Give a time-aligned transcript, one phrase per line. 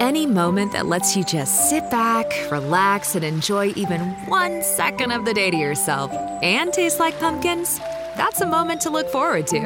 [0.00, 5.24] Any moment that lets you just sit back, relax, and enjoy even one second of
[5.24, 6.10] the day to yourself
[6.42, 7.78] and taste like pumpkins,
[8.16, 9.60] that's a moment to look forward to.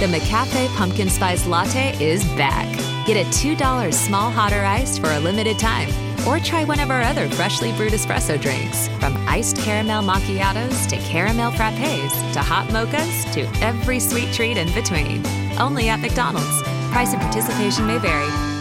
[0.00, 2.66] The McCafe Pumpkin Spice Latte is back.
[3.06, 5.88] Get a $2 small hot or iced for a limited time.
[6.26, 10.96] Or try one of our other freshly brewed espresso drinks, from iced caramel macchiatos to
[10.96, 15.24] caramel frappes to hot mochas to every sweet treat in between.
[15.58, 16.62] Only at McDonald's.
[16.90, 18.53] Price and participation may vary.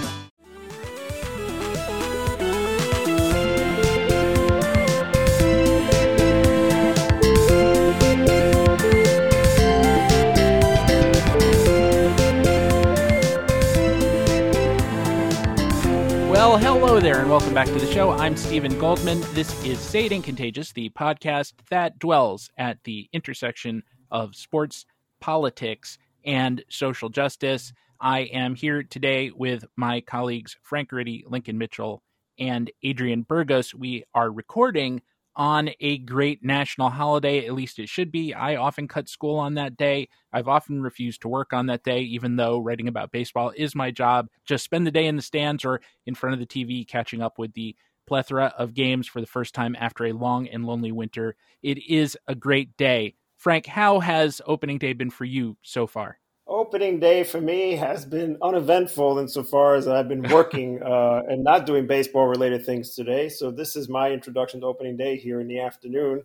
[17.53, 18.09] Welcome back to the show.
[18.09, 19.21] I'm Steven Goldman.
[19.33, 24.87] This is Sading Contagious, the podcast that dwells at the intersection of sports,
[25.21, 27.71] politics, and social justice.
[28.01, 32.01] I am here today with my colleagues Frank Guridy, Lincoln Mitchell,
[32.39, 33.75] and Adrian Burgos.
[33.75, 35.03] We are recording
[35.35, 38.33] on a great national holiday, at least it should be.
[38.33, 40.09] I often cut school on that day.
[40.31, 43.91] I've often refused to work on that day, even though writing about baseball is my
[43.91, 44.27] job.
[44.45, 47.37] Just spend the day in the stands or in front of the TV catching up
[47.39, 51.35] with the plethora of games for the first time after a long and lonely winter.
[51.61, 53.15] It is a great day.
[53.37, 56.17] Frank, how has opening day been for you so far?
[56.45, 61.65] Opening day for me has been uneventful insofar as I've been working uh, and not
[61.65, 63.29] doing baseball related things today.
[63.29, 66.23] So this is my introduction to opening day here in the afternoon.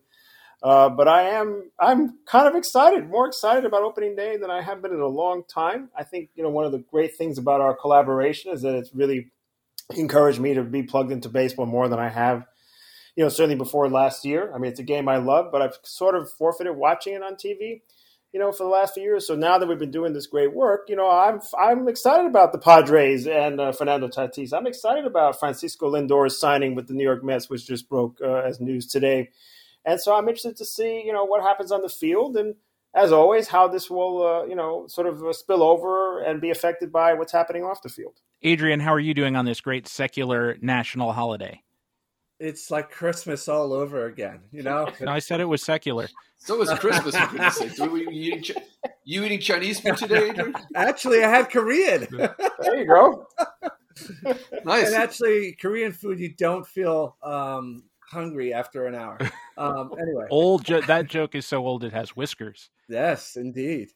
[0.60, 4.60] Uh, but I am I'm kind of excited, more excited about opening day than I
[4.60, 5.88] have been in a long time.
[5.96, 8.92] I think you know one of the great things about our collaboration is that it's
[8.92, 9.30] really
[9.90, 12.44] encouraged me to be plugged into baseball more than I have.
[13.14, 14.52] You know, certainly before last year.
[14.52, 17.34] I mean, it's a game I love, but I've sort of forfeited watching it on
[17.34, 17.82] TV
[18.32, 19.26] you know, for the last few years.
[19.26, 22.52] So now that we've been doing this great work, you know, I'm I'm excited about
[22.52, 24.52] the Padres and uh, Fernando Tatis.
[24.52, 28.42] I'm excited about Francisco Lindor's signing with the New York Mets, which just broke uh,
[28.46, 29.30] as news today.
[29.84, 32.56] And so I'm interested to see, you know, what happens on the field, and
[32.94, 36.50] as always, how this will, uh, you know, sort of uh, spill over and be
[36.50, 38.20] affected by what's happening off the field.
[38.42, 41.62] Adrian, how are you doing on this great secular national holiday?
[42.40, 44.90] It's like Christmas all over again, you know.
[45.00, 46.08] no, I said it was secular.
[46.38, 47.16] So it was Christmas.
[47.16, 48.56] For goodness sake, you, you, eating,
[49.04, 50.30] you eating Chinese food today?
[50.30, 50.54] Adrian?
[50.74, 52.06] Actually, I had Korean.
[52.10, 53.26] there you go.
[54.64, 54.86] nice.
[54.86, 59.18] And actually, Korean food, you don't feel um, hungry after an hour.
[59.56, 62.70] Um, anyway, old jo- that joke is so old it has whiskers.
[62.88, 63.90] Yes, indeed.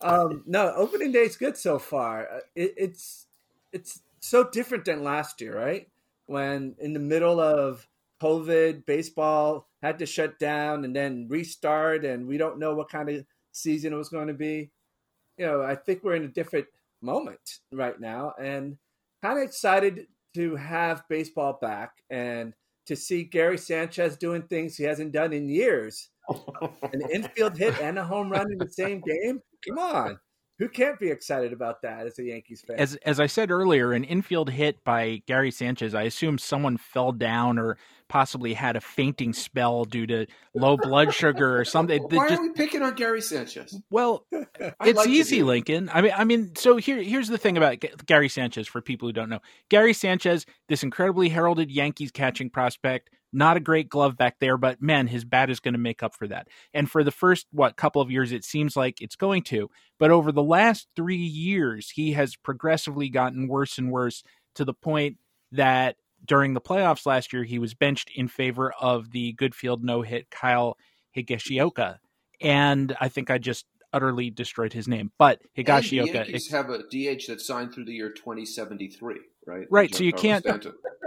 [0.00, 2.42] Um, no, opening day is good so far.
[2.54, 3.26] It, it's
[3.72, 5.88] it's so different than last year, right?
[6.30, 7.86] When in the middle of
[8.22, 13.08] COVID, baseball had to shut down and then restart, and we don't know what kind
[13.08, 14.70] of season it was going to be.
[15.38, 16.66] You know, I think we're in a different
[17.02, 18.78] moment right now, and
[19.22, 22.54] kind of excited to have baseball back and
[22.86, 26.10] to see Gary Sanchez doing things he hasn't done in years.
[26.92, 29.42] An infield hit and a home run in the same game.
[29.66, 30.20] Come on
[30.60, 32.78] who can't be excited about that as a Yankees fan?
[32.78, 35.94] As as I said earlier, an infield hit by Gary Sanchez.
[35.94, 37.78] I assume someone fell down or
[38.10, 42.02] possibly had a fainting spell due to low blood sugar or something.
[42.02, 43.80] Why just, are we picking on Gary Sanchez?
[43.88, 45.88] Well, it's like easy, Lincoln.
[45.94, 49.12] I mean, I mean, so here here's the thing about Gary Sanchez for people who
[49.12, 49.40] don't know.
[49.70, 54.82] Gary Sanchez, this incredibly heralded Yankees catching prospect not a great glove back there, but
[54.82, 56.48] man, his bat is going to make up for that.
[56.74, 59.70] And for the first, what, couple of years, it seems like it's going to.
[59.98, 64.24] But over the last three years, he has progressively gotten worse and worse
[64.56, 65.18] to the point
[65.52, 69.82] that during the playoffs last year, he was benched in favor of the good field
[69.82, 70.76] no hit Kyle
[71.16, 71.98] Higashioka.
[72.40, 75.12] And I think I just utterly destroyed his name.
[75.18, 76.00] But Higashioka.
[76.00, 79.16] And the Yankees have a DH that signed through the year 2073,
[79.46, 79.66] right?
[79.70, 79.94] Right.
[79.94, 80.46] So you can't.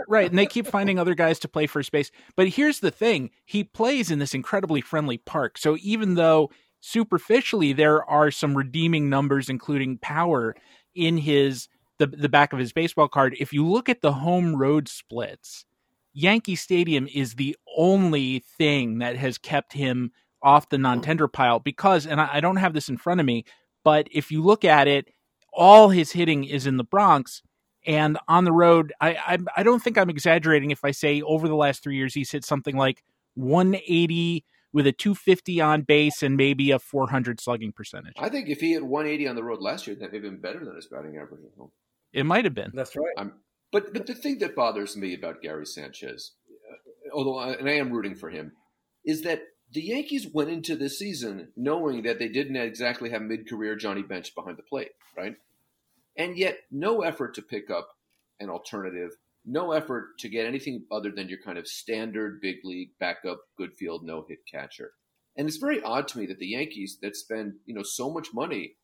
[0.08, 0.30] Right.
[0.30, 2.12] And they keep finding other guys to play first base.
[2.36, 5.58] But here's the thing he plays in this incredibly friendly park.
[5.58, 6.50] So even though
[6.82, 10.56] superficially there are some redeeming numbers, including power
[10.94, 11.68] in his.
[12.00, 13.36] The, the back of his baseball card.
[13.40, 15.66] If you look at the home road splits,
[16.14, 20.12] Yankee Stadium is the only thing that has kept him
[20.42, 23.46] off the non-tender pile because, and I, don't have this in front of me,
[23.84, 25.08] but if you look at it,
[25.54, 27.42] all his hitting is in the Bronx.
[27.86, 31.48] And on the road, I, I, I don't think I'm exaggerating if I say over
[31.48, 33.04] the last three years he's hit something like
[33.36, 38.14] 180 with a 250 on base and maybe a 400 slugging percentage.
[38.18, 40.42] I think if he had 180 on the road last year, that would have been
[40.42, 41.72] better than his batting average at home.
[42.12, 42.72] It might have been.
[42.74, 43.06] That's right.
[43.18, 43.34] I'm,
[43.72, 46.34] but but the thing that bothers me about Gary Sanchez,
[46.72, 48.54] uh, although I, and I am rooting for him,
[49.06, 49.42] is that
[49.72, 54.36] the Yankees went into this season knowing that they didn't exactly have mid-career Johnny Bench
[54.36, 55.36] behind the plate, right?
[56.16, 57.90] And yet, no effort to pick up
[58.40, 59.18] an alternative.
[59.46, 63.74] No effort to get anything other than your kind of standard big league backup, good
[63.74, 64.92] field, no hit catcher.
[65.36, 68.34] And it's very odd to me that the Yankees that spend you know so much
[68.34, 68.76] money,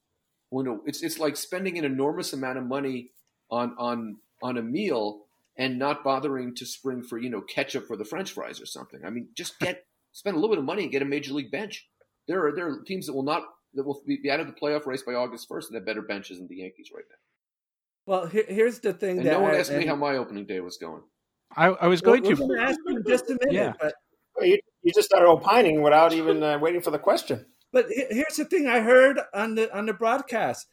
[0.51, 3.11] you know, it's it's like spending an enormous amount of money
[3.49, 5.25] on on on a meal
[5.57, 9.01] and not bothering to spring for you know ketchup for the French fries or something.
[9.05, 11.51] I mean, just get spend a little bit of money and get a major league
[11.51, 11.87] bench.
[12.27, 13.43] There are there are teams that will not
[13.75, 16.39] that will be out of the playoff race by August first and have better benches
[16.39, 17.28] than the Yankees right now.
[18.05, 20.45] Well, here, here's the thing And that no one I- asked me how my opening
[20.45, 21.03] day was going.
[21.55, 22.61] I, I was Well, going we're to.
[22.63, 23.73] ask you in just a minute, Yeah.
[23.81, 23.93] but
[24.41, 27.45] You, you just started opining without even uh, waiting for the question.
[27.73, 30.65] But here's the thing I heard on the on the broadcast,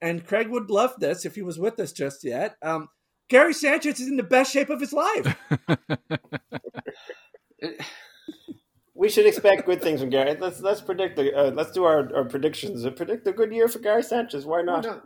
[0.00, 2.56] and Craig would love this if he was with us just yet.
[2.62, 2.88] Um,
[3.28, 5.36] Gary Sanchez is in the best shape of his life.
[8.94, 10.36] We should expect good things from Gary.
[10.40, 12.84] Let's let's predict the uh, let's do our, our predictions.
[12.96, 14.44] Predict a good year for Gary Sanchez.
[14.44, 14.82] Why not?
[14.82, 15.00] no,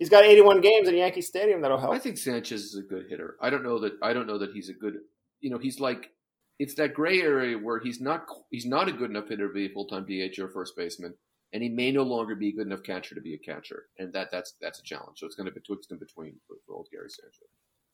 [0.00, 1.60] He's got 81 games in Yankee Stadium.
[1.60, 1.94] That'll help.
[1.94, 3.36] I think Sanchez is a good hitter.
[3.40, 3.92] I don't know that.
[4.02, 4.94] I don't know that he's a good.
[5.40, 6.10] You know, he's like
[6.60, 9.66] it's that gray area where he's not he's not a good enough hitter to be
[9.66, 11.14] a full time DH or first baseman,
[11.52, 14.12] and he may no longer be a good enough catcher to be a catcher, and
[14.12, 15.18] that that's that's a challenge.
[15.18, 17.48] So it's going to be betwixt and between for, for old Gary Sanchez.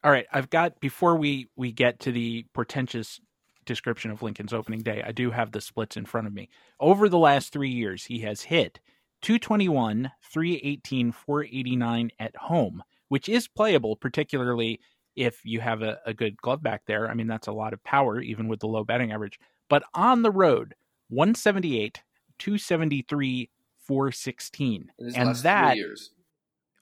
[0.04, 3.20] All right, I've got before we we get to the portentous
[3.64, 6.48] description of Lincoln's opening day, I do have the splits in front of me.
[6.78, 8.78] Over the last 3 years, he has hit
[9.22, 14.80] 221, 318, 489 at home, which is playable particularly
[15.16, 17.08] if you have a, a good glove back there.
[17.08, 19.40] I mean, that's a lot of power even with the low batting average.
[19.68, 20.74] But on the road,
[21.08, 22.02] 178,
[22.38, 24.92] 273, 416.
[25.14, 25.76] And that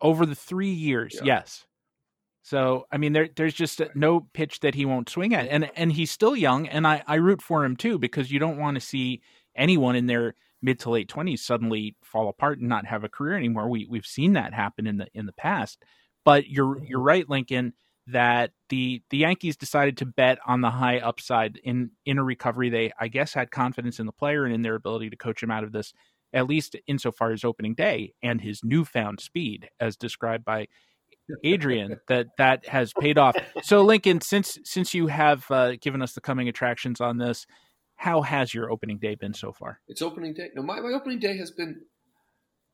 [0.01, 1.25] over the three years, Yeah.
[1.25, 1.67] yes.
[2.43, 5.91] So I mean, there there's just no pitch that he won't swing at, and and
[5.91, 8.83] he's still young, and I I root for him too because you don't want to
[8.83, 9.23] see
[9.57, 10.35] anyone in their
[10.65, 13.69] mid to late twenties suddenly fall apart and not have a career anymore.
[13.69, 15.83] We we've seen that happen in the in the past,
[16.25, 17.75] but you're you're right, Lincoln,
[18.07, 22.71] that the the Yankees decided to bet on the high upside in in a recovery.
[22.71, 25.51] They I guess had confidence in the player and in their ability to coach him
[25.51, 25.93] out of this,
[26.33, 30.67] at least insofar as opening day and his newfound speed, as described by
[31.43, 33.37] Adrian that that has paid off.
[33.63, 37.47] So Lincoln, since since you have uh, given us the coming attractions on this,
[37.97, 39.81] how has your opening day been so far?
[39.89, 40.51] it's opening day.
[40.55, 41.83] No, my, my opening day has been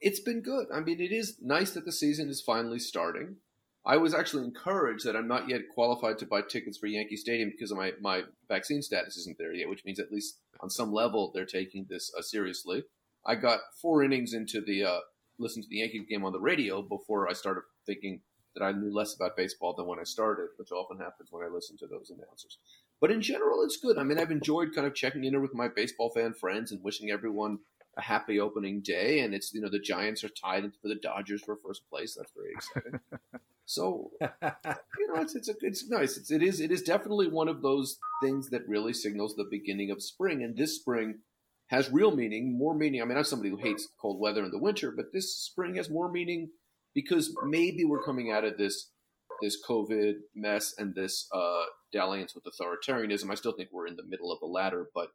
[0.00, 0.66] it's been good.
[0.74, 3.36] I mean, it is nice that the season is finally starting.
[3.84, 7.50] I was actually encouraged that I'm not yet qualified to buy tickets for Yankee Stadium
[7.50, 11.30] because my, my vaccine status isn't there yet, which means at least on some level
[11.32, 12.84] they're taking this uh, seriously.
[13.26, 15.00] I got four innings into the uh,
[15.38, 18.20] listen to the Yankees game on the radio before I started thinking
[18.54, 21.52] that I knew less about baseball than when I started, which often happens when I
[21.52, 22.58] listen to those announcers.
[23.00, 23.96] But in general, it's good.
[23.96, 27.10] I mean, I've enjoyed kind of checking in with my baseball fan friends and wishing
[27.10, 27.58] everyone
[27.96, 29.20] a happy opening day.
[29.20, 32.14] And it's you know the Giants are tied for the Dodgers for first place.
[32.14, 33.00] That's very exciting.
[33.66, 36.16] so you know, it's it's a, it's nice.
[36.16, 39.90] It's, it is it is definitely one of those things that really signals the beginning
[39.90, 40.42] of spring.
[40.42, 41.20] And this spring
[41.68, 43.00] has real meaning, more meaning.
[43.00, 45.88] I mean, I'm somebody who hates cold weather in the winter, but this spring has
[45.88, 46.50] more meaning
[46.94, 48.90] because maybe we're coming out of this
[49.40, 53.30] this COVID mess and this uh, dalliance with authoritarianism.
[53.30, 55.08] I still think we're in the middle of the latter, but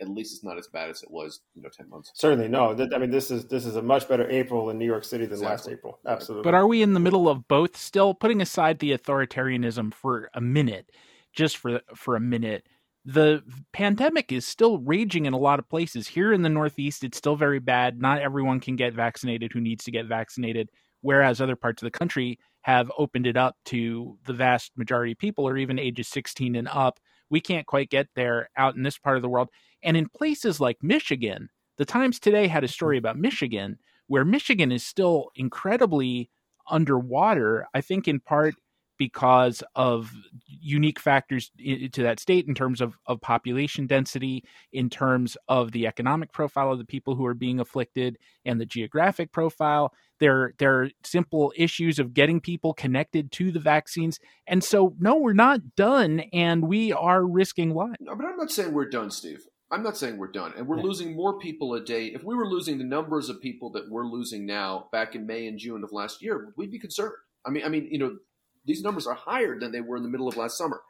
[0.00, 2.08] at least it's not as bad as it was, you know, ten months.
[2.08, 2.14] ago.
[2.16, 2.70] Certainly, no.
[2.94, 5.40] I mean, this is this is a much better April in New York City than
[5.40, 5.98] last April.
[6.06, 6.44] Absolutely.
[6.44, 8.14] But are we in the middle of both still?
[8.14, 10.90] Putting aside the authoritarianism for a minute,
[11.32, 12.66] just for for a minute,
[13.04, 13.42] the
[13.72, 16.08] pandemic is still raging in a lot of places.
[16.08, 18.00] Here in the Northeast, it's still very bad.
[18.00, 20.70] Not everyone can get vaccinated who needs to get vaccinated,
[21.02, 25.18] whereas other parts of the country have opened it up to the vast majority of
[25.18, 27.00] people, or even ages 16 and up.
[27.30, 29.48] We can't quite get there out in this part of the world.
[29.82, 31.48] And in places like Michigan,
[31.78, 36.30] the Times today had a story about Michigan where Michigan is still incredibly
[36.68, 38.54] underwater, I think in part
[39.00, 40.12] because of
[40.46, 45.86] unique factors to that state in terms of, of population density, in terms of the
[45.86, 49.94] economic profile of the people who are being afflicted, and the geographic profile.
[50.18, 54.20] There, there are simple issues of getting people connected to the vaccines.
[54.46, 57.96] And so, no, we're not done, and we are risking lives.
[58.00, 59.46] No, but I'm not saying we're done, Steve.
[59.70, 60.52] I'm not saying we're done.
[60.58, 60.82] And we're Yeah.
[60.82, 62.08] losing more people a day.
[62.08, 65.46] If we were losing the numbers of people that we're losing now back in May
[65.46, 67.14] and June of last year, we'd be concerned.
[67.46, 68.18] I mean, I mean, you know,
[68.64, 70.82] these numbers are higher than they were in the middle of last summer.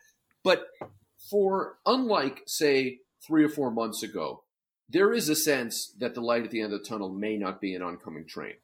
[0.43, 0.67] But
[1.31, 4.45] for unlike, say, three or four months ago,
[4.89, 7.61] there is a sense that the light at the end of the tunnel may not
[7.61, 8.55] be an oncoming train.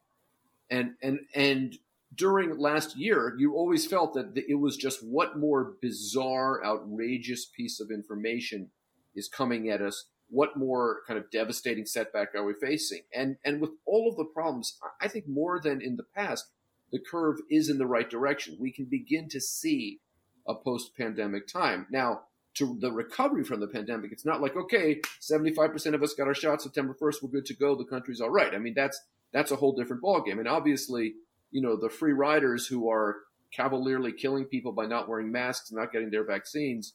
[0.69, 1.79] And and and
[2.15, 7.79] during last year, you always felt that it was just what more bizarre, outrageous piece
[7.79, 8.71] of information
[9.15, 10.07] is coming at us.
[10.29, 13.03] What more kind of devastating setback are we facing?
[13.15, 16.47] And and with all of the problems, I think more than in the past,
[16.93, 18.57] the curve is in the right direction.
[18.61, 20.01] We can begin to see
[20.47, 21.87] a post-pandemic time.
[21.91, 22.23] Now,
[22.55, 26.35] to the recovery from the pandemic, it's not like okay, 75% of us got our
[26.35, 28.55] shot September 1st, we're good to go, the country's all right.
[28.55, 29.01] I mean, that's
[29.33, 30.39] that's a whole different ballgame.
[30.39, 31.15] And obviously,
[31.51, 33.17] you know, the free riders who are
[33.53, 36.95] cavalierly killing people by not wearing masks, not getting their vaccines,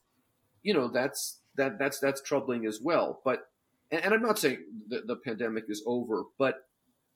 [0.63, 3.21] you know, that's that that's that's troubling as well.
[3.23, 3.41] But
[3.91, 6.55] and, and I'm not saying the, the pandemic is over, but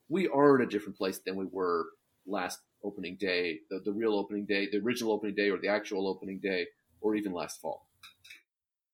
[0.09, 1.85] we are in a different place than we were
[2.27, 6.07] last opening day, the, the real opening day, the original opening day, or the actual
[6.07, 6.67] opening day,
[7.01, 7.87] or even last fall.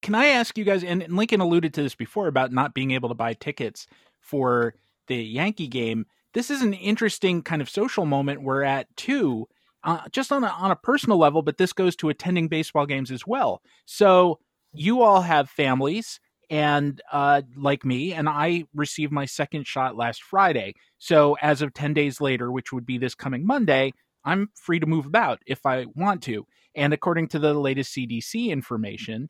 [0.02, 0.84] Can I ask you guys?
[0.84, 3.88] And Lincoln alluded to this before about not being able to buy tickets
[4.20, 4.76] for
[5.08, 6.06] the Yankee game.
[6.34, 9.48] This is an interesting kind of social moment we're at too,
[9.84, 11.42] uh, just on a, on a personal level.
[11.42, 13.62] But this goes to attending baseball games as well.
[13.86, 14.40] So
[14.74, 16.20] you all have families
[16.52, 20.74] and uh, like me, and I received my second shot last Friday.
[20.98, 23.94] So as of 10 days later, which would be this coming Monday,
[24.26, 26.46] I'm free to move about if I want to.
[26.76, 29.30] And according to the latest CDC information,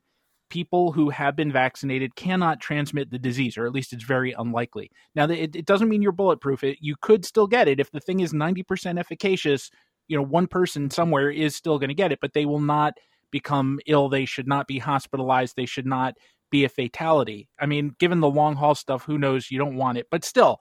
[0.50, 4.90] people who have been vaccinated cannot transmit the disease, or at least it's very unlikely.
[5.14, 6.64] Now, it, it doesn't mean you're bulletproof.
[6.64, 7.78] It, you could still get it.
[7.78, 9.70] If the thing is 90% efficacious,
[10.08, 12.94] you know, one person somewhere is still going to get it, but they will not
[13.30, 14.08] become ill.
[14.08, 15.54] They should not be hospitalized.
[15.56, 16.14] They should not
[16.52, 17.48] be a fatality.
[17.58, 19.50] I mean, given the long haul stuff, who knows?
[19.50, 20.06] You don't want it.
[20.10, 20.60] But still,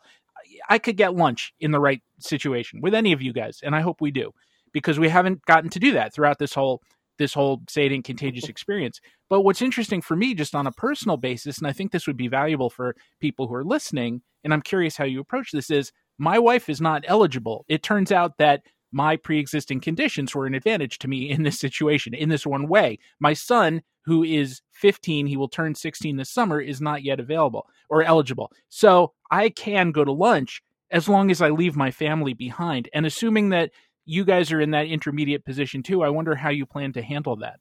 [0.69, 3.81] I could get lunch in the right situation with any of you guys, and I
[3.81, 4.31] hope we do
[4.73, 6.81] because we haven't gotten to do that throughout this whole
[7.19, 8.99] this whole say contagious experience.
[9.29, 12.17] But what's interesting for me, just on a personal basis, and I think this would
[12.17, 15.91] be valuable for people who are listening, and I'm curious how you approach this, is
[16.17, 17.65] my wife is not eligible.
[17.67, 22.13] It turns out that my pre-existing conditions were an advantage to me in this situation
[22.13, 26.59] in this one way my son who is 15 he will turn 16 this summer
[26.59, 28.51] is not yet available or eligible.
[28.69, 32.89] So i can go to lunch as long as i leave my family behind.
[32.93, 33.71] And assuming that
[34.05, 37.35] you guys are in that intermediate position too i wonder how you plan to handle
[37.37, 37.59] that.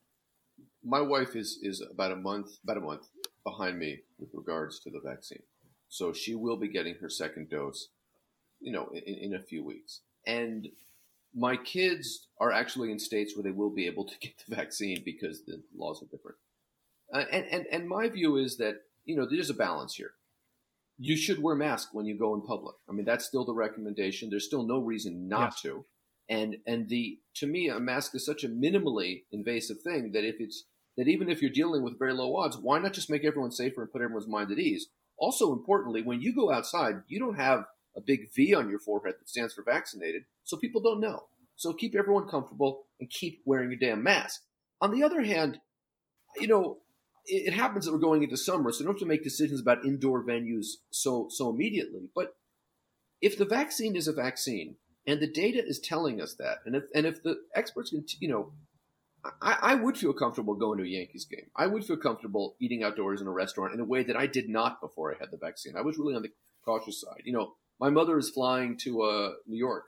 [0.85, 3.07] My wife is is about a month about a month
[3.45, 5.43] behind me with regards to the vaccine.
[5.89, 7.89] So she will be getting her second dose
[8.61, 10.01] you know in, in a few weeks.
[10.27, 10.69] And
[11.35, 15.03] my kids are actually in states where they will be able to get the vaccine
[15.05, 16.37] because the laws are different.
[17.13, 20.13] Uh, and, and, and my view is that, you know, there's a balance here.
[20.99, 22.77] You should wear masks when you go in public.
[22.89, 24.29] I mean, that's still the recommendation.
[24.29, 25.63] There's still no reason not yes.
[25.63, 25.85] to.
[26.29, 30.37] And, and the, to me, a mask is such a minimally invasive thing that if
[30.39, 30.65] it's,
[30.97, 33.83] that even if you're dealing with very low odds, why not just make everyone safer
[33.83, 34.89] and put everyone's mind at ease?
[35.19, 37.65] Also, importantly, when you go outside, you don't have
[37.97, 41.25] a big V on your forehead that stands for vaccinated, so people don't know.
[41.55, 44.43] So keep everyone comfortable and keep wearing your damn mask.
[44.81, 45.61] On the other hand,
[46.39, 46.79] you know,
[47.27, 49.85] it, happens that we're going into summer, so you don't have to make decisions about
[49.85, 52.09] indoor venues so so immediately.
[52.15, 52.35] But
[53.21, 54.77] if the vaccine is a vaccine
[55.07, 58.29] and the data is telling us that, and if and if the experts can, you
[58.29, 58.53] know,
[59.43, 61.51] I, I, would feel comfortable going to a Yankees game.
[61.55, 64.49] I would feel comfortable eating outdoors in a restaurant in a way that I did
[64.49, 65.77] not before I had the vaccine.
[65.77, 66.33] I was really on the
[66.65, 67.23] cautious side.
[67.25, 69.85] You know, my mother is flying to uh, New York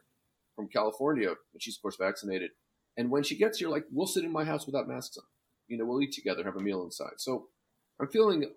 [0.54, 2.50] from California, and she's of course vaccinated.
[2.96, 5.24] And when she gets here, like we'll sit in my house without masks on.
[5.68, 7.14] You know, we'll eat together, have a meal inside.
[7.18, 7.48] So
[8.00, 8.50] I'm feeling,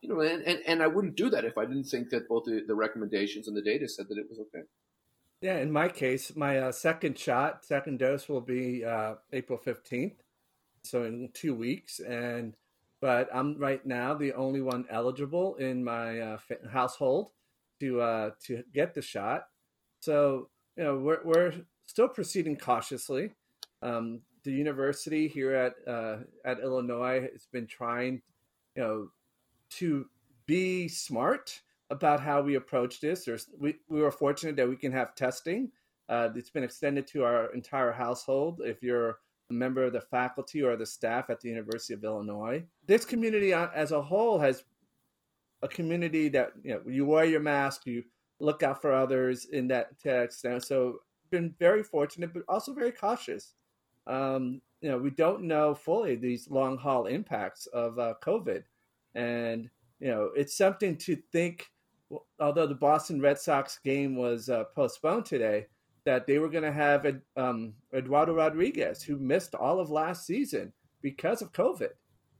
[0.00, 2.44] you know, and, and, and I wouldn't do that if I didn't think that both
[2.44, 4.66] the, the recommendations and the data said that it was okay.
[5.40, 10.16] Yeah, in my case, my uh, second shot, second dose will be uh, April 15th.
[10.82, 12.00] So in two weeks.
[12.00, 12.54] And,
[13.00, 16.38] but I'm right now the only one eligible in my uh,
[16.70, 17.30] household
[17.80, 19.44] to uh, to get the shot.
[20.00, 21.52] So you know we're we're
[21.86, 23.32] still proceeding cautiously.
[23.82, 28.22] Um, the university here at uh, at Illinois has been trying,
[28.76, 29.08] you know,
[29.70, 30.06] to
[30.46, 31.60] be smart
[31.90, 33.24] about how we approach this.
[33.24, 35.70] There's we we were fortunate that we can have testing.
[36.08, 38.62] Uh, it's been extended to our entire household.
[38.64, 39.18] If you're
[39.50, 43.52] a member of the faculty or the staff at the University of Illinois, this community
[43.52, 44.64] as a whole has
[45.62, 48.04] a community that you know you wear your mask, you
[48.40, 50.44] look out for others in that text.
[50.44, 53.54] And so been very fortunate, but also very cautious.
[54.06, 58.64] Um, you know, we don't know fully these long haul impacts of uh, COVID,
[59.14, 59.68] and
[60.00, 61.70] you know, it's something to think.
[62.40, 65.66] Although the Boston Red Sox game was uh, postponed today,
[66.04, 67.06] that they were going to have
[67.36, 71.90] um, Eduardo Rodriguez, who missed all of last season because of COVID,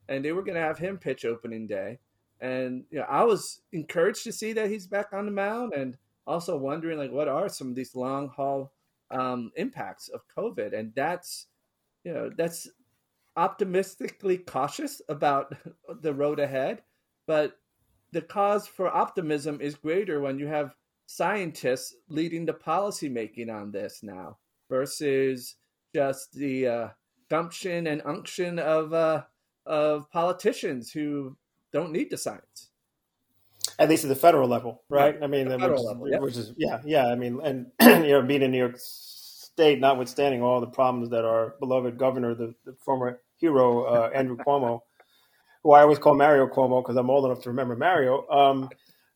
[0.08, 1.98] and they were going to have him pitch opening day.
[2.40, 5.96] And you know, I was encouraged to see that he's back on the mound, and
[6.26, 8.72] also wondering like what are some of these long haul
[9.10, 11.46] um, impacts of COVID, and that's
[12.04, 12.68] you know that's
[13.36, 15.54] optimistically cautious about
[16.02, 16.82] the road ahead,
[17.26, 17.58] but
[18.12, 20.74] the cause for optimism is greater when you have
[21.06, 24.38] scientists leading the policy making on this now.
[24.68, 25.56] versus
[25.92, 26.88] just the uh,
[27.28, 29.22] gumption and unction of uh,
[29.66, 31.36] of politicians who
[31.72, 32.68] don't need the science.
[33.78, 35.14] At least at the federal level, right?
[35.14, 35.22] right.
[35.22, 36.18] I mean, which, level, yeah.
[36.18, 37.06] which is yeah, yeah.
[37.06, 37.66] I mean, and
[38.04, 42.34] you know, being in New York State, notwithstanding all the problems that our beloved governor,
[42.34, 44.80] the, the former hero uh, Andrew Cuomo,
[45.62, 48.26] who I always call Mario Cuomo because I'm old enough to remember Mario.
[48.28, 48.70] Um,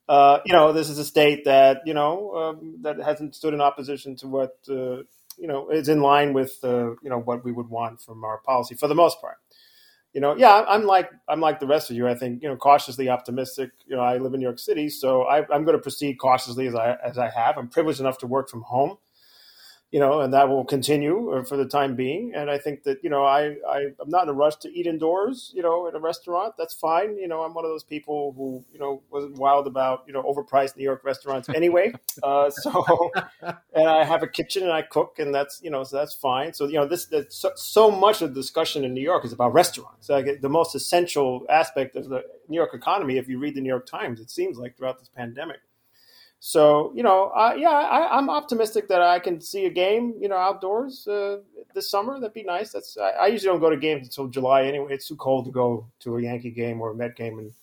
[0.08, 3.60] uh, you know, this is a state that you know um, that hasn't stood in
[3.60, 5.02] opposition to what uh,
[5.38, 8.38] you know is in line with uh, you know what we would want from our
[8.38, 9.38] policy for the most part.
[10.14, 12.08] You know, yeah, I'm like I'm like the rest of you.
[12.08, 13.70] I think you know cautiously optimistic.
[13.86, 16.68] You know, I live in New York City, so I, I'm going to proceed cautiously
[16.68, 17.58] as I as I have.
[17.58, 18.96] I'm privileged enough to work from home
[19.90, 22.32] you know, and that will continue uh, for the time being.
[22.34, 24.86] And I think that you know, I, I am not in a rush to eat
[24.86, 26.54] indoors, you know, at a restaurant.
[26.58, 27.16] That's fine.
[27.16, 30.22] You know, I'm one of those people who you know wasn't wild about you know
[30.22, 31.92] overpriced New York restaurants anyway.
[32.22, 33.12] uh, so,
[33.42, 36.52] and I have a kitchen and I cook, and that's you know, so that's fine.
[36.54, 39.52] So you know, this so, so much of the discussion in New York is about
[39.52, 40.08] restaurants.
[40.08, 43.16] Like the most essential aspect of the New York economy.
[43.16, 45.60] If you read the New York Times, it seems like throughout this pandemic.
[46.46, 50.28] So you know, uh, yeah, I, am optimistic that I can see a game, you
[50.28, 51.38] know, outdoors uh,
[51.72, 52.20] this summer.
[52.20, 52.70] That'd be nice.
[52.70, 54.92] That's I, I, usually don't go to games until July anyway.
[54.92, 57.54] It's too cold to go to a Yankee game or a Met game in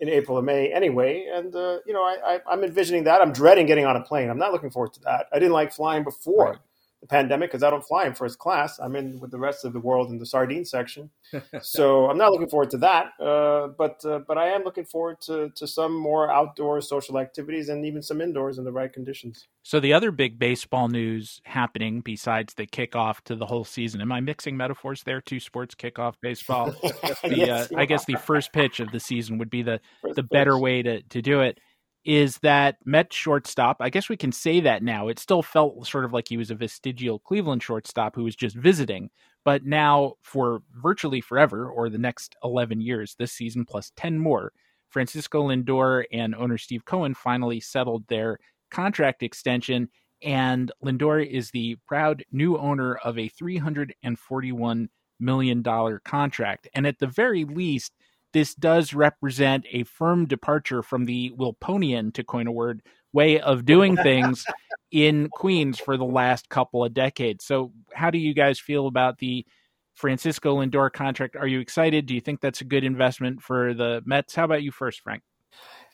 [0.00, 1.28] in April or May anyway.
[1.32, 3.20] And uh, you know, I, I, am envisioning that.
[3.20, 4.30] I'm dreading getting on a plane.
[4.30, 5.28] I'm not looking forward to that.
[5.32, 6.50] I didn't like flying before.
[6.50, 6.58] Right
[7.00, 8.78] the pandemic because I don't fly in first class.
[8.78, 11.10] I'm in with the rest of the world in the sardine section,
[11.62, 13.12] so I'm not looking forward to that.
[13.20, 17.68] Uh, but uh, but I am looking forward to to some more outdoor social activities
[17.68, 19.46] and even some indoors in the right conditions.
[19.62, 24.00] So the other big baseball news happening besides the kickoff to the whole season.
[24.00, 25.20] Am I mixing metaphors there?
[25.20, 26.70] Two sports kickoff baseball.
[26.82, 30.16] the, yes, uh, I guess the first pitch of the season would be the first
[30.16, 30.30] the pitch.
[30.30, 31.58] better way to to do it
[32.04, 35.08] is that Met shortstop, I guess we can say that now.
[35.08, 38.56] It still felt sort of like he was a vestigial Cleveland shortstop who was just
[38.56, 39.10] visiting.
[39.44, 44.52] But now, for virtually forever, or the next 11 years, this season plus 10 more,
[44.88, 48.38] Francisco Lindor and owner Steve Cohen finally settled their
[48.70, 49.88] contract extension.
[50.22, 54.88] And Lindor is the proud new owner of a $341
[55.20, 55.62] million
[56.04, 56.68] contract.
[56.74, 57.92] And at the very least,
[58.32, 63.64] this does represent a firm departure from the Wilponian, to coin a word, way of
[63.64, 64.44] doing things
[64.90, 67.44] in Queens for the last couple of decades.
[67.44, 69.46] So, how do you guys feel about the
[69.94, 71.36] Francisco Lindor contract?
[71.36, 72.06] Are you excited?
[72.06, 74.34] Do you think that's a good investment for the Mets?
[74.34, 75.22] How about you first, Frank?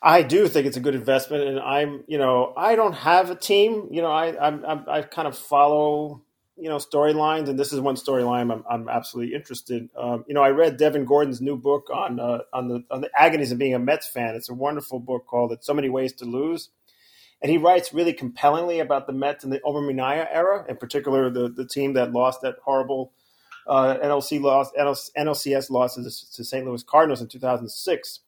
[0.03, 3.35] I do think it's a good investment, and I'm, you know, I don't have a
[3.35, 3.88] team.
[3.90, 6.23] You know, I, I'm, I'm I kind of follow
[6.56, 9.88] you know storylines, and this is one storyline I'm, I'm absolutely interested.
[9.96, 13.10] Um, you know, I read Devin Gordon's new book on uh, on the on the
[13.16, 14.34] agonies of being a Mets fan.
[14.34, 16.70] It's a wonderful book called "It's So Many Ways to Lose,"
[17.42, 21.30] and he writes really compellingly about the Mets in the Omar Minaya era, in particular
[21.30, 23.12] the the team that lost that horrible
[23.66, 26.64] uh, NLC loss NLCS losses to St.
[26.66, 28.20] Louis Cardinals in 2006.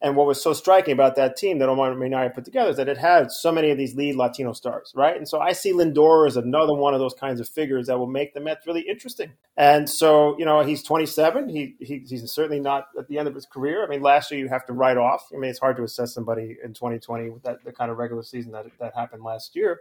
[0.00, 2.88] And what was so striking about that team that Omar Minaya put together is that
[2.88, 5.16] it had so many of these lead Latino stars, right?
[5.16, 8.06] And so I see Lindor as another one of those kinds of figures that will
[8.06, 9.32] make the Mets really interesting.
[9.56, 11.48] And so, you know, he's 27.
[11.48, 13.84] He, he he's certainly not at the end of his career.
[13.84, 15.28] I mean, last year you have to write off.
[15.34, 18.22] I mean, it's hard to assess somebody in 2020 with that the kind of regular
[18.22, 19.80] season that that happened last year.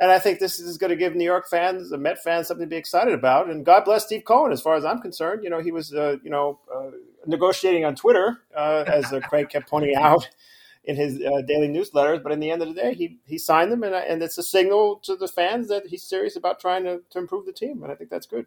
[0.00, 2.66] And I think this is going to give New York fans, the Met fans, something
[2.66, 3.48] to be excited about.
[3.48, 5.44] And God bless Steve Cohen, as far as I'm concerned.
[5.44, 6.90] You know, he was, uh, you know, uh,
[7.26, 10.28] negotiating on Twitter, uh, as uh, Craig kept pointing out
[10.82, 12.22] in his uh, daily newsletters.
[12.22, 14.42] But in the end of the day, he he signed them, and and it's a
[14.42, 17.92] signal to the fans that he's serious about trying to, to improve the team, and
[17.92, 18.46] I think that's good.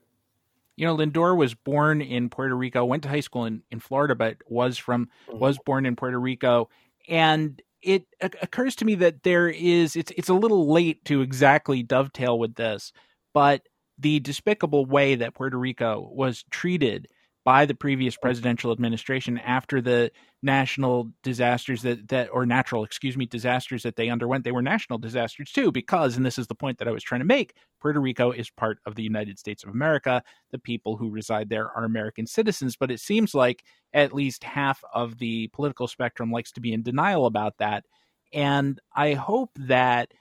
[0.76, 4.14] You know, Lindor was born in Puerto Rico, went to high school in, in Florida,
[4.16, 5.40] but was from mm-hmm.
[5.40, 6.70] was born in Puerto Rico,
[7.08, 11.84] and it occurs to me that there is it's it's a little late to exactly
[11.84, 12.92] dovetail with this,
[13.34, 13.62] but
[13.98, 17.08] the despicable way that Puerto Rico was treated
[17.48, 20.12] by the previous presidential administration after the
[20.44, 24.44] national disasters that, that or natural excuse me disasters that they underwent.
[24.44, 27.22] They were national disasters too because and this is the point that I was trying
[27.22, 30.22] to make Puerto Rico is part of the United States of America.
[30.52, 34.84] The people who reside there are American citizens but it seems like at least half
[34.94, 37.86] of the political spectrum likes to be in denial about that.
[38.34, 40.12] And I hope that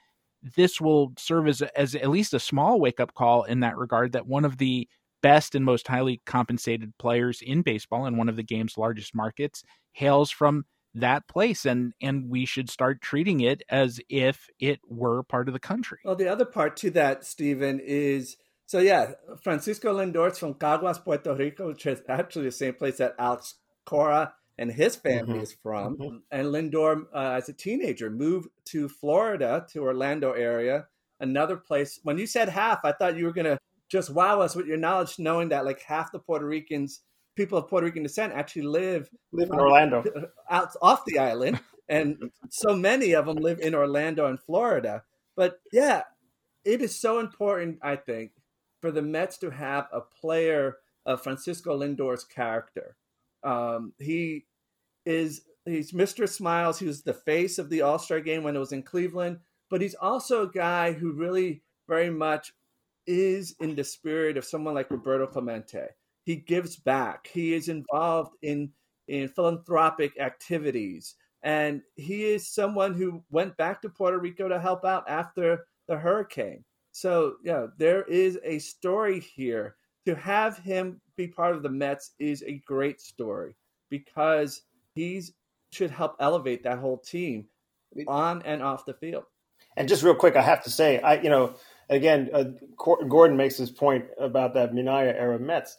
[0.57, 4.13] this will serve as, as at least a small wake up call in that regard
[4.13, 4.89] that one of the
[5.23, 9.63] best and most highly compensated players in baseball in one of the game's largest markets
[9.93, 15.23] hails from that place and and we should start treating it as if it were
[15.23, 15.99] part of the country.
[16.05, 21.35] Well, the other part to that, Steven, is so yeah, Francisco Lindor's from Caguas, Puerto
[21.35, 25.43] Rico, which is actually the same place that Alex Cora and his family mm-hmm.
[25.43, 25.97] is from.
[25.97, 26.17] Mm-hmm.
[26.31, 30.87] And Lindor, uh, as a teenager, moved to Florida, to Orlando area,
[31.21, 32.01] another place.
[32.03, 33.59] When you said half, I thought you were going to
[33.91, 37.01] just wow us with your knowledge, knowing that like half the Puerto Ricans,
[37.37, 40.05] people of Puerto Rican descent, actually live live in Orlando,
[40.51, 45.03] out off the island, and so many of them live in Orlando and Florida.
[45.37, 46.03] But yeah,
[46.65, 48.33] it is so important, I think,
[48.81, 52.97] for the Mets to have a player of Francisco Lindor's character.
[53.45, 54.47] Um, he
[55.05, 56.29] is he's Mr.
[56.29, 56.79] Smiles.
[56.79, 59.39] He was the face of the All Star game when it was in Cleveland,
[59.71, 62.53] but he's also a guy who really very much
[63.07, 65.87] is in the spirit of someone like Roberto Clemente.
[66.25, 67.29] He gives back.
[67.33, 68.71] He is involved in
[69.09, 74.85] in philanthropic activities, and he is someone who went back to Puerto Rico to help
[74.85, 76.65] out after the hurricane.
[76.93, 79.77] So yeah, there is a story here.
[80.07, 83.55] To have him be part of the Mets is a great story
[83.91, 84.63] because
[84.95, 85.23] he
[85.73, 87.47] should help elevate that whole team
[88.07, 89.25] on and off the field.
[89.77, 91.55] And just real quick, I have to say, I you know
[91.89, 92.45] again, uh,
[92.77, 95.79] Gordon makes this point about that Minaya era Mets.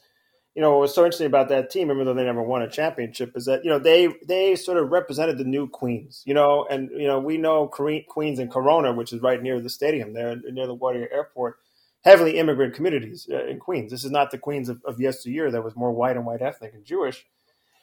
[0.55, 2.69] You know, what was so interesting about that team, even though they never won a
[2.69, 6.23] championship, is that you know they they sort of represented the new Queens.
[6.25, 9.69] You know, and you know we know Queens and Corona, which is right near the
[9.69, 11.57] stadium there, near LaGuardia Airport,
[12.03, 13.91] heavily immigrant communities uh, in Queens.
[13.91, 16.73] This is not the Queens of, of yesteryear that was more white and white ethnic
[16.73, 17.25] and Jewish.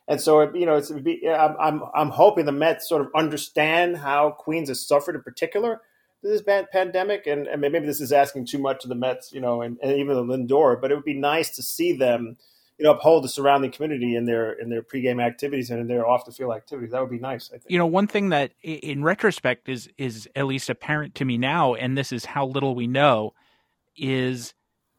[0.07, 4.33] And so, you know, it's, I'm, I'm, I'm hoping the Mets sort of understand how
[4.33, 5.81] Queens has suffered in particular
[6.29, 9.63] this pandemic, and, and, maybe this is asking too much of the Mets, you know,
[9.63, 10.81] and, and, even the Lindor.
[10.81, 12.37] But it would be nice to see them,
[12.79, 16.07] you know, uphold the surrounding community in their in their pregame activities and in their
[16.07, 16.93] off the field activities.
[16.93, 17.51] That would be nice.
[17.51, 17.67] I think.
[17.69, 21.75] You know, one thing that, in retrospect, is is at least apparent to me now,
[21.75, 23.35] and this is how little we know,
[23.97, 24.55] is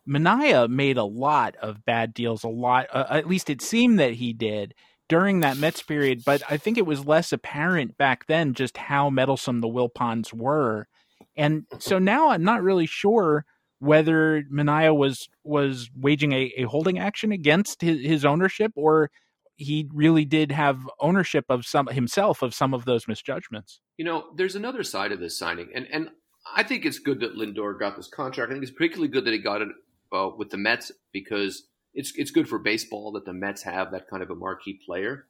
[0.05, 2.43] Minaya made a lot of bad deals.
[2.43, 4.75] A lot, uh, at least it seemed that he did
[5.07, 6.23] during that Mets period.
[6.23, 10.87] But I think it was less apparent back then just how meddlesome the Wilpons were
[11.37, 13.45] and so now I'm not really sure
[13.79, 19.11] whether Minaya was was waging a, a holding action against his, his ownership or
[19.57, 23.79] he really did have ownership of some himself of some of those misjudgments.
[23.97, 26.09] You know, there's another side of this signing, and and
[26.55, 28.51] I think it's good that Lindor got this contract.
[28.51, 29.69] I think it's particularly good that he got it
[30.11, 34.09] uh, with the Mets because it's it's good for baseball that the Mets have that
[34.09, 35.27] kind of a marquee player.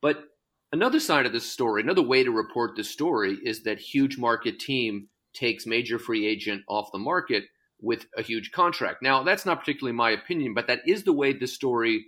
[0.00, 0.24] But
[0.72, 4.58] another side of this story, another way to report this story, is that huge market
[4.58, 7.44] team takes major free agent off the market
[7.80, 9.02] with a huge contract.
[9.02, 12.06] Now, that's not particularly my opinion, but that is the way the story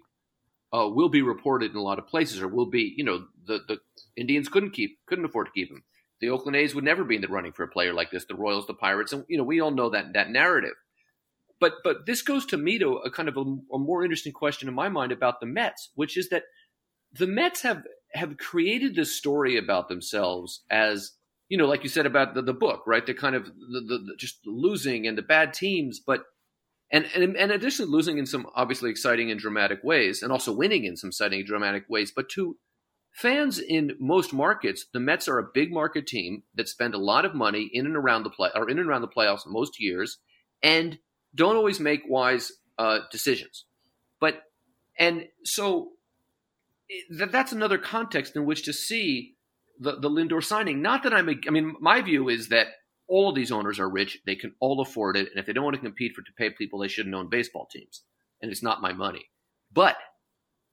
[0.73, 2.95] uh, will be reported in a lot of places, or will be.
[2.97, 3.79] You know, the the
[4.17, 5.83] Indians couldn't keep, couldn't afford to keep him.
[6.21, 8.25] The Oakland A's would never be in the running for a player like this.
[8.25, 10.75] The Royals, the Pirates, and you know, we all know that that narrative.
[11.61, 14.69] But but this goes to me to a kind of a, a more interesting question
[14.69, 16.45] in my mind about the Mets, which is that
[17.13, 21.13] the Mets have have created this story about themselves as
[21.53, 23.05] you know, like you said about the, the book, right?
[23.05, 26.25] The kind of the, the, the just losing and the bad teams, but
[26.91, 30.87] and, and and additionally losing in some obviously exciting and dramatic ways, and also winning
[30.87, 32.11] in some exciting dramatic ways.
[32.11, 32.57] But to
[33.13, 37.27] fans in most markets, the Mets are a big market team that spend a lot
[37.27, 40.17] of money in and around the play or in and around the playoffs most years,
[40.63, 40.99] and
[41.35, 43.67] don't always make wise uh, decisions.
[44.21, 44.43] But
[44.99, 45.91] and so
[47.11, 49.35] that that's another context in which to see
[49.79, 50.83] the, the Lindor signing.
[50.83, 52.69] Not that I'm, a, I mean, my view is that
[53.09, 54.19] all of these owners are rich.
[54.27, 55.29] They can all afford it.
[55.31, 57.69] And if they don't want to compete for to pay people, they shouldn't own baseball
[57.71, 58.03] teams.
[58.41, 59.27] And it's not my money.
[59.73, 59.97] But,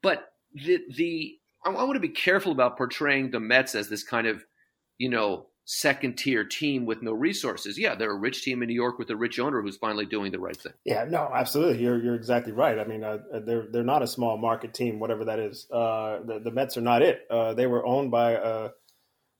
[0.01, 4.03] but the, the, I, I want to be careful about portraying the Mets as this
[4.03, 4.43] kind of,
[4.97, 7.77] you know, second tier team with no resources.
[7.77, 10.31] Yeah, they're a rich team in New York with a rich owner who's finally doing
[10.31, 10.73] the right thing.
[10.83, 11.83] Yeah, no, absolutely.
[11.83, 12.79] You're you're exactly right.
[12.79, 15.67] I mean, uh, they're they're not a small market team, whatever that is.
[15.71, 17.21] Uh, the, the Mets are not it.
[17.29, 18.69] Uh, they were owned by uh,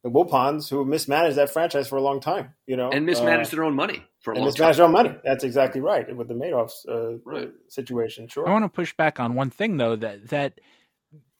[0.04, 3.58] the Wilpons who mismanaged that franchise for a long time, you know, and mismanaged uh,
[3.58, 4.92] their own money for a and long mismanaged time.
[4.92, 5.20] their own money.
[5.24, 7.52] That's exactly right with the Madoff's uh, right.
[7.68, 8.28] situation.
[8.28, 8.48] Sure.
[8.48, 10.60] I want to push back on one thing though that that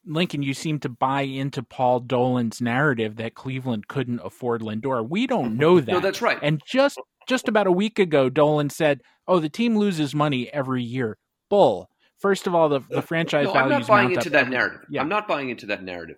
[0.06, 5.06] Lincoln, you seem to buy into Paul Dolan's narrative that Cleveland couldn't afford Lindor.
[5.08, 5.92] We don't know that.
[5.92, 6.38] no, that's right.
[6.42, 10.82] And just just about a week ago, Dolan said, "Oh, the team loses money every
[10.82, 11.18] year."
[11.48, 11.88] Bull.
[12.18, 13.72] First of all, the the franchise no, values.
[13.72, 14.80] I'm not buying into that every, narrative.
[14.90, 15.00] Yeah.
[15.00, 16.16] I'm not buying into that narrative.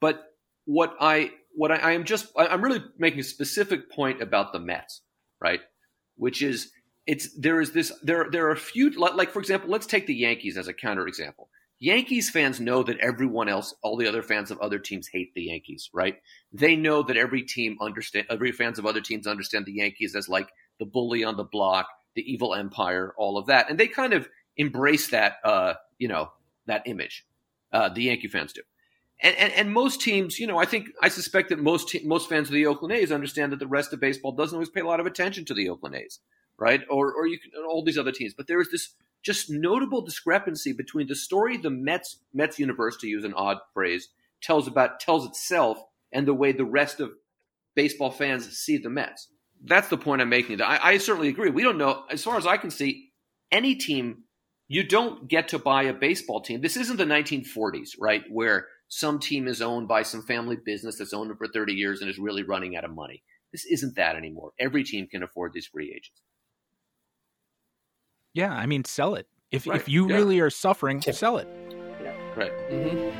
[0.00, 0.24] But
[0.64, 4.60] what I what I, I am just I'm really making a specific point about the
[4.60, 5.02] Mets,
[5.40, 5.60] right?
[6.16, 6.70] Which is
[7.06, 10.14] it's there is this there there are a few like for example, let's take the
[10.14, 11.48] Yankees as a counterexample.
[11.80, 15.42] Yankees fans know that everyone else, all the other fans of other teams hate the
[15.42, 16.16] Yankees, right?
[16.52, 20.28] They know that every team understand every fans of other teams understand the Yankees as
[20.28, 23.68] like the bully on the block, the evil empire, all of that.
[23.68, 26.30] And they kind of embrace that uh, you know,
[26.66, 27.26] that image.
[27.72, 28.62] Uh, the Yankee fans do.
[29.24, 32.28] And, and, and most teams, you know, I think I suspect that most te- most
[32.28, 34.86] fans of the Oakland A's understand that the rest of baseball doesn't always pay a
[34.86, 36.20] lot of attention to the Oakland A's.
[36.58, 36.82] right?
[36.90, 38.34] Or or you can all these other teams.
[38.34, 43.08] But there is this just notable discrepancy between the story the Mets Mets universe, to
[43.08, 44.08] use an odd phrase,
[44.42, 45.78] tells about tells itself
[46.12, 47.12] and the way the rest of
[47.74, 49.28] baseball fans see the Mets.
[49.64, 50.60] That's the point I'm making.
[50.60, 51.50] I, I certainly agree.
[51.50, 53.10] We don't know, as far as I can see,
[53.50, 54.24] any team.
[54.66, 56.62] You don't get to buy a baseball team.
[56.62, 61.12] This isn't the 1940s, right, where some team is owned by some family business that's
[61.12, 63.24] owned it for 30 years and is really running out of money.
[63.50, 64.52] This isn't that anymore.
[64.60, 66.22] Every team can afford these free agents.
[68.34, 69.26] Yeah, I mean, sell it.
[69.50, 69.80] If right.
[69.80, 70.14] if you yeah.
[70.14, 71.12] really are suffering, yeah.
[71.12, 71.48] sell it.
[72.00, 72.14] Yeah.
[72.36, 72.52] Right.
[72.70, 73.10] Mm-hmm.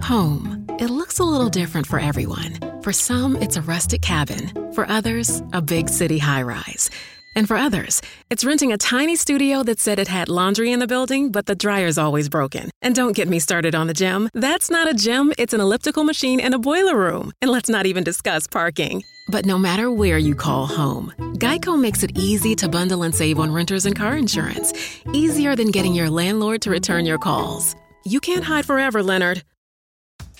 [0.00, 0.64] Home.
[0.78, 2.58] It looks a little different for everyone.
[2.82, 4.72] For some, it's a rustic cabin.
[4.72, 6.90] For others, a big city high rise.
[7.34, 10.86] And for others, it's renting a tiny studio that said it had laundry in the
[10.86, 12.70] building, but the dryer's always broken.
[12.82, 14.28] And don't get me started on the gym.
[14.34, 17.32] That's not a gym, it's an elliptical machine and a boiler room.
[17.40, 19.04] And let's not even discuss parking.
[19.28, 23.38] But no matter where you call home, Geico makes it easy to bundle and save
[23.38, 24.72] on renters and car insurance.
[25.12, 27.76] Easier than getting your landlord to return your calls.
[28.04, 29.42] You can't hide forever, Leonard.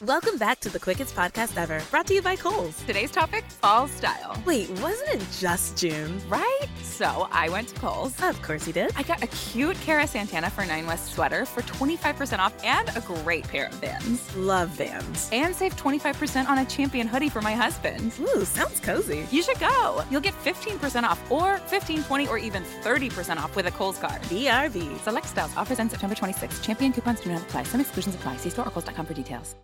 [0.07, 2.77] Welcome back to the quickest podcast ever, brought to you by Kohl's.
[2.87, 4.37] Today's topic fall style.
[4.45, 6.21] Wait, wasn't it just June?
[6.29, 6.67] Right?
[6.83, 8.21] So I went to Kohl's.
[8.21, 8.91] Of course you did.
[8.97, 13.01] I got a cute Cara Santana for Nine West sweater for 25% off and a
[13.01, 14.35] great pair of Vans.
[14.35, 15.29] Love Vans.
[15.31, 18.13] And save 25% on a champion hoodie for my husband.
[18.19, 19.25] Ooh, sounds cozy.
[19.31, 20.05] You should go.
[20.11, 24.21] You'll get 15% off or 15, 20, or even 30% off with a Kohl's card.
[24.23, 24.99] BRB.
[24.99, 25.57] Select styles.
[25.57, 26.61] Offers end September 26th.
[26.61, 27.63] Champion coupons do not apply.
[27.63, 28.39] Some exclusions apply.
[28.39, 29.55] See store or Kohl's.com for details.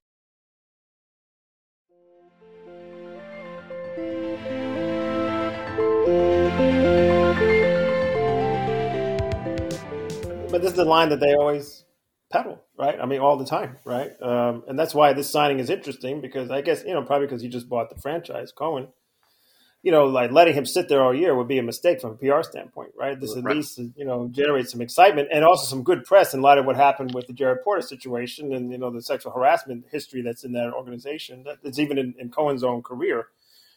[10.59, 11.85] But this is the line that they always
[12.33, 12.99] peddle, right?
[13.01, 14.11] I mean, all the time, right?
[14.21, 17.42] Um, and that's why this signing is interesting because I guess you know probably because
[17.42, 18.88] he just bought the franchise, Cohen.
[19.85, 22.14] You know, like letting him sit there all year would be a mistake from a
[22.16, 23.21] PR standpoint, right?
[23.21, 23.55] This at right.
[23.55, 26.75] least you know generates some excitement and also some good press in light of what
[26.75, 30.55] happened with the Jared Porter situation and you know the sexual harassment history that's in
[30.55, 31.44] that organization.
[31.62, 33.29] That's even in, in Cohen's own career.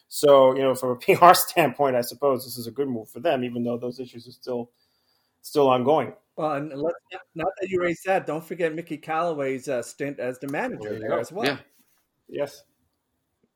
[0.08, 3.20] So, you know, from a PR standpoint, I suppose this is a good move for
[3.20, 4.72] them, even though those issues are still
[5.42, 6.14] still ongoing.
[6.36, 6.96] Well, and let's,
[7.34, 11.20] not that you raised that, don't forget Mickey Callaway's uh, stint as the manager there,
[11.20, 11.44] as well.
[11.44, 11.58] Yeah.
[12.28, 12.62] Yes.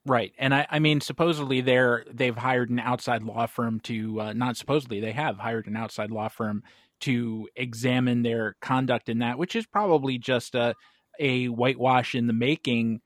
[0.05, 4.33] Right, and I, I mean, supposedly they're they've hired an outside law firm to uh,
[4.35, 6.63] not supposedly they have hired an outside law firm
[7.01, 10.75] to examine their conduct in that, which is probably just a
[11.19, 13.01] a whitewash in the making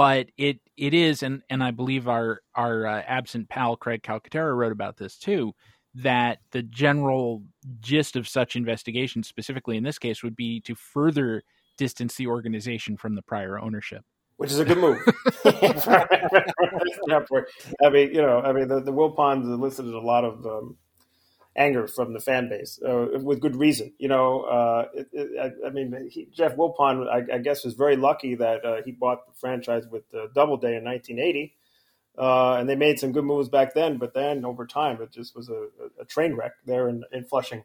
[0.00, 4.56] but it it is, and and I believe our our uh, absent pal Craig Calcaterra
[4.56, 5.52] wrote about this too.
[5.94, 7.42] That the general
[7.80, 11.42] gist of such investigations, specifically in this case, would be to further
[11.76, 14.04] distance the organization from the prior ownership
[14.40, 14.96] which is a good move.
[15.44, 15.50] I
[17.90, 20.78] mean, you know, I mean, the, the Wilpons elicited a lot of um,
[21.56, 23.92] anger from the fan base uh, with good reason.
[23.98, 27.74] You know, uh, it, it, I, I, mean, he, Jeff Wilpon, I, I, guess, was
[27.74, 31.54] very lucky that uh, he bought the franchise with Doubleday in 1980.
[32.20, 35.34] Uh, and they made some good moves back then, but then over time, it just
[35.34, 37.64] was a, a train wreck there in, in Flushing.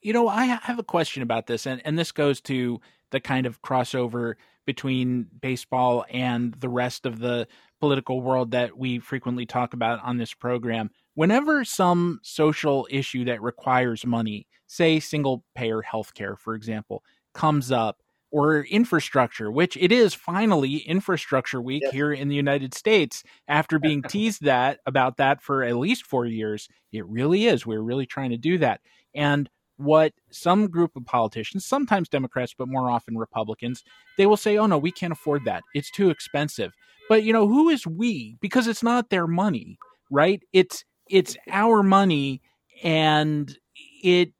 [0.00, 3.44] You know, I have a question about this, and, and this goes to the kind
[3.44, 7.46] of crossover between baseball and the rest of the
[7.80, 13.42] political world that we frequently talk about on this program whenever some social issue that
[13.42, 17.02] requires money, say single payer healthcare, for example,
[17.34, 18.01] comes up,
[18.32, 21.92] or infrastructure, which it is finally infrastructure week yes.
[21.92, 26.24] here in the United States after being teased that about that for at least four
[26.24, 26.66] years.
[26.92, 27.66] It really is.
[27.66, 28.80] We're really trying to do that.
[29.14, 33.84] And what some group of politicians, sometimes Democrats, but more often Republicans,
[34.16, 35.62] they will say, oh no, we can't afford that.
[35.74, 36.72] It's too expensive.
[37.10, 38.38] But you know, who is we?
[38.40, 39.78] Because it's not their money,
[40.10, 40.42] right?
[40.54, 42.40] It's it's our money
[42.82, 43.54] and
[44.02, 44.32] it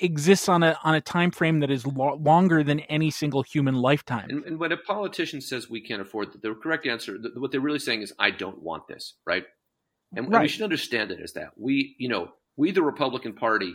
[0.00, 3.74] exists on a on a time frame that is lo- longer than any single human
[3.74, 4.28] lifetime.
[4.30, 7.52] And, and, when a politician says we can't afford the, the correct answer, the, what
[7.52, 9.44] they're really saying is I don't want this, right?
[10.16, 10.42] And, right.
[10.42, 13.74] we should understand it as that we, you know, we the Republican Party,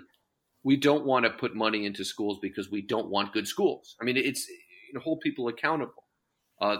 [0.63, 3.95] we don't want to put money into schools because we don't want good schools.
[4.01, 6.05] I mean, it's you know, hold people accountable,
[6.61, 6.77] uh,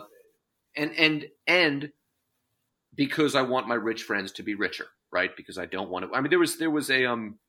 [0.76, 1.92] and and and
[2.96, 5.36] because I want my rich friends to be richer right?
[5.38, 6.18] Because I don't want to.
[6.18, 7.40] I mean, there was there was a um,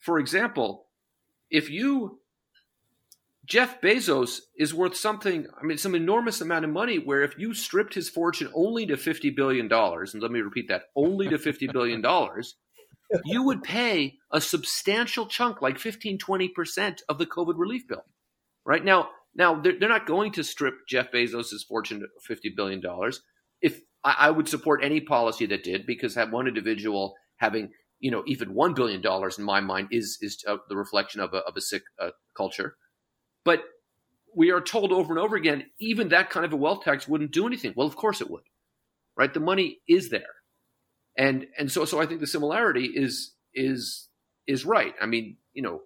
[0.00, 0.85] for example,
[1.50, 2.20] if you
[3.46, 5.46] Jeff Bezos is worth something.
[5.60, 6.98] I mean, some enormous amount of money.
[6.98, 10.68] Where if you stripped his fortune only to fifty billion dollars, and let me repeat
[10.68, 12.56] that, only to fifty billion dollars,
[13.24, 18.04] you would pay a substantial chunk, like 15, 20 percent of the COVID relief bill.
[18.64, 22.80] Right now, Now they're, they're not going to strip Jeff Bezos' fortune of fifty billion
[22.80, 23.22] dollars.
[23.62, 28.10] If I, I, would support any policy that did, because have one individual having you
[28.10, 31.38] know even one billion dollars in my mind is is uh, the reflection of a
[31.38, 32.76] of a sick uh, culture.
[33.44, 33.62] But
[34.34, 37.32] we are told over and over again, even that kind of a wealth tax wouldn't
[37.32, 37.72] do anything.
[37.74, 38.42] Well, of course it would,
[39.16, 39.32] right?
[39.32, 40.42] The money is there,
[41.16, 44.08] and and so so I think the similarity is is
[44.46, 44.94] is right.
[45.00, 45.82] I mean, you know,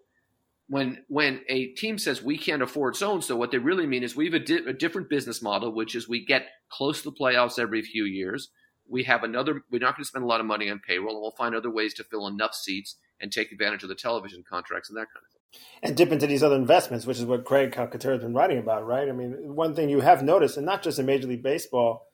[0.68, 4.02] when when a team says we can't afford so and so, what they really mean
[4.02, 7.10] is we have a, di- a, different business model, which is we get close to
[7.10, 8.50] the playoffs every few years.
[8.90, 9.62] We have another.
[9.70, 11.70] We're not going to spend a lot of money on payroll, and we'll find other
[11.70, 15.24] ways to fill enough seats and take advantage of the television contracts and that kind
[15.24, 15.62] of thing.
[15.82, 18.86] And dip into these other investments, which is what Craig Calcaterra has been writing about,
[18.86, 19.08] right?
[19.08, 22.06] I mean, one thing you have noticed, and not just in Major League Baseball,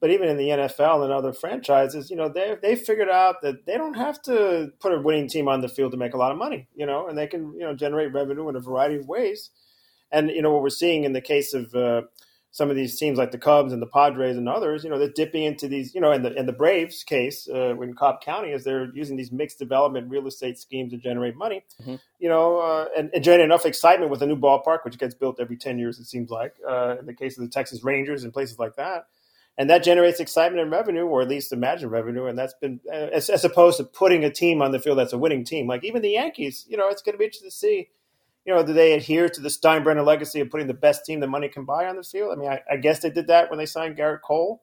[0.00, 3.66] but even in the NFL and other franchises, you know, they they figured out that
[3.66, 6.32] they don't have to put a winning team on the field to make a lot
[6.32, 9.06] of money, you know, and they can you know generate revenue in a variety of
[9.06, 9.50] ways.
[10.10, 12.02] And you know what we're seeing in the case of uh,
[12.52, 15.12] some of these teams like the Cubs and the Padres and others, you know, they're
[15.14, 18.50] dipping into these, you know, in the in the Braves case, uh, in Cobb County,
[18.50, 21.96] is they're using these mixed development real estate schemes to generate money, mm-hmm.
[22.18, 25.38] you know, uh, and, and, generate enough excitement with a new ballpark, which gets built
[25.40, 28.32] every ten years, it seems like, uh, in the case of the Texas Rangers and
[28.32, 29.06] places like that
[29.60, 32.24] and that generates excitement and revenue, or at least imagined revenue.
[32.24, 35.18] And that's been as, as, opposed to putting a team on the field that's a
[35.18, 35.66] winning team.
[35.66, 37.90] Like even the Yankees, you know, it's going to be interesting to see.
[38.44, 41.26] You know, do they adhere to the Steinbrenner legacy of putting the best team the
[41.26, 42.32] money can buy on the field?
[42.32, 44.62] I mean, I, I guess they did that when they signed Gerrit Cole.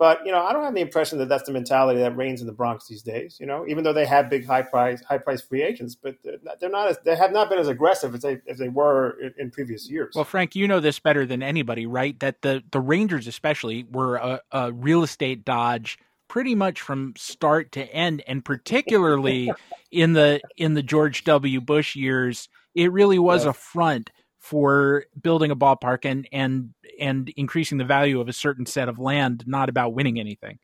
[0.00, 2.46] But you know, I don't have the impression that that's the mentality that reigns in
[2.46, 3.36] the Bronx these days.
[3.38, 6.16] You know, even though they have big, high price, high price free agents, but
[6.58, 9.34] they're not as they have not been as aggressive as they as they were in,
[9.38, 10.14] in previous years.
[10.14, 12.18] Well, Frank, you know this better than anybody, right?
[12.20, 17.70] That the the Rangers, especially, were a, a real estate dodge pretty much from start
[17.72, 19.52] to end, and particularly
[19.92, 21.60] in the in the George W.
[21.60, 23.50] Bush years, it really was yeah.
[23.50, 28.66] a front for building a ballpark and and and increasing the value of a certain
[28.66, 30.58] set of land, not about winning anything.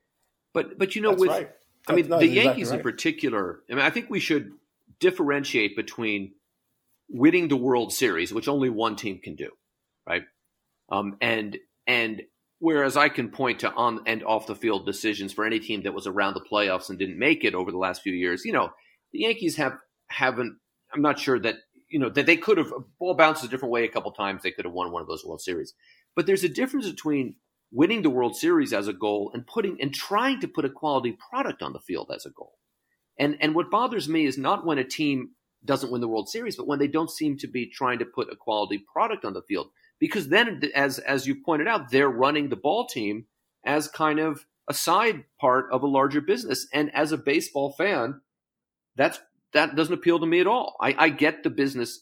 [0.54, 1.50] But but you know, That's with right.
[1.88, 2.78] I mean, the Yankees exactly right.
[2.78, 3.60] in particular.
[3.70, 4.52] I mean, I think we should
[4.98, 6.32] differentiate between
[7.08, 9.50] winning the World Series, which only one team can do,
[10.06, 10.22] right?
[10.90, 12.22] Um, and and
[12.58, 15.94] whereas I can point to on and off the field decisions for any team that
[15.94, 18.70] was around the playoffs and didn't make it over the last few years, you know,
[19.12, 20.56] the Yankees have haven't.
[20.92, 21.56] I'm not sure that
[21.88, 24.42] you know that they could have ball bounced a different way a couple times.
[24.42, 25.74] They could have won one of those World Series,
[26.14, 27.36] but there's a difference between
[27.72, 31.16] winning the World Series as a goal and putting and trying to put a quality
[31.30, 32.58] product on the field as a goal.
[33.18, 35.30] And and what bothers me is not when a team
[35.64, 38.32] doesn't win the World Series, but when they don't seem to be trying to put
[38.32, 39.68] a quality product on the field.
[39.98, 43.26] Because then, as as you pointed out, they're running the ball team
[43.64, 46.66] as kind of a side part of a larger business.
[46.72, 48.20] And as a baseball fan,
[48.96, 49.18] that's
[49.52, 50.76] that doesn't appeal to me at all.
[50.80, 52.00] I, I get the business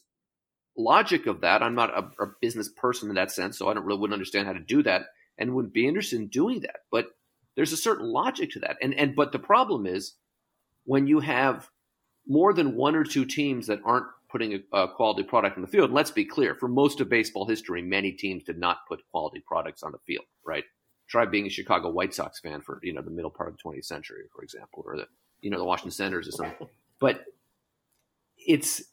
[0.77, 1.63] logic of that.
[1.63, 4.47] I'm not a, a, business person in that sense, so I don't really wouldn't understand
[4.47, 5.03] how to do that
[5.37, 6.77] and wouldn't be interested in doing that.
[6.91, 7.07] But
[7.55, 8.77] there's a certain logic to that.
[8.81, 10.15] And and but the problem is
[10.83, 11.69] when you have
[12.27, 15.67] more than one or two teams that aren't putting a, a quality product on the
[15.67, 15.91] field.
[15.91, 19.83] let's be clear: for most of baseball history, many teams did not put quality products
[19.83, 20.25] on the field.
[20.45, 20.63] Right?
[21.07, 23.63] Try being a Chicago White Sox fan for you know the middle part of the
[23.63, 25.07] 20th century, for example, or the
[25.41, 26.67] you know the Washington Senators or something.
[26.99, 27.25] But
[28.45, 28.83] it's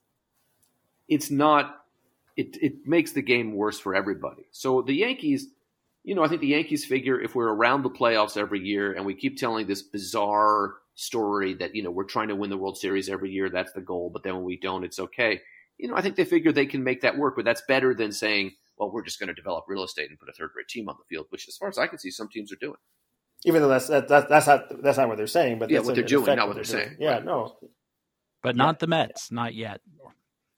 [1.09, 1.85] it's not
[2.37, 4.45] it it makes the game worse for everybody.
[4.51, 5.49] So the Yankees,
[6.05, 9.05] you know, I think the Yankees figure if we're around the playoffs every year and
[9.05, 12.79] we keep telling this bizarre story that you know we're trying to win the World
[12.79, 14.11] Series every year, that's the goal.
[14.11, 15.41] But then when we don't, it's okay.
[15.79, 18.13] You know, I think they figure they can make that work, but that's better than
[18.13, 20.97] saying, "Well, we're just going to develop real estate and put a third-rate team on
[20.99, 22.77] the field," which, as far as I can see, some teams are doing.
[23.45, 26.05] Even though that's that, that's not that's not what they're saying, but yeah, what they're
[26.05, 26.97] doing, not what they're, they're saying.
[27.01, 27.25] Yeah, right.
[27.25, 27.57] no,
[28.43, 29.81] but not the Mets, not yet.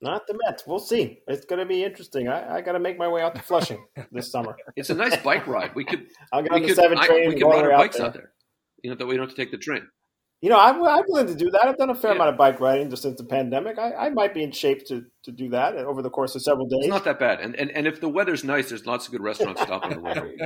[0.00, 0.64] Not the Mets.
[0.66, 1.20] We'll see.
[1.28, 2.28] It's going to be interesting.
[2.28, 4.54] I, I got to make my way out to Flushing this summer.
[4.76, 5.74] It's a nice bike ride.
[5.74, 6.06] We could.
[6.32, 7.24] I'll get on the could, seven train.
[7.24, 8.06] I, we could ride our bikes out there.
[8.06, 8.30] out there.
[8.82, 9.86] You know that we don't have to take the train.
[10.44, 11.64] You know, I'm, I'm willing to do that.
[11.64, 12.16] I've done a fair yeah.
[12.16, 13.78] amount of bike riding just since the pandemic.
[13.78, 16.66] I, I might be in shape to, to do that over the course of several
[16.66, 16.80] days.
[16.80, 17.40] It's not that bad.
[17.40, 20.36] And and, and if the weather's nice, there's lots of good restaurants stopping the way.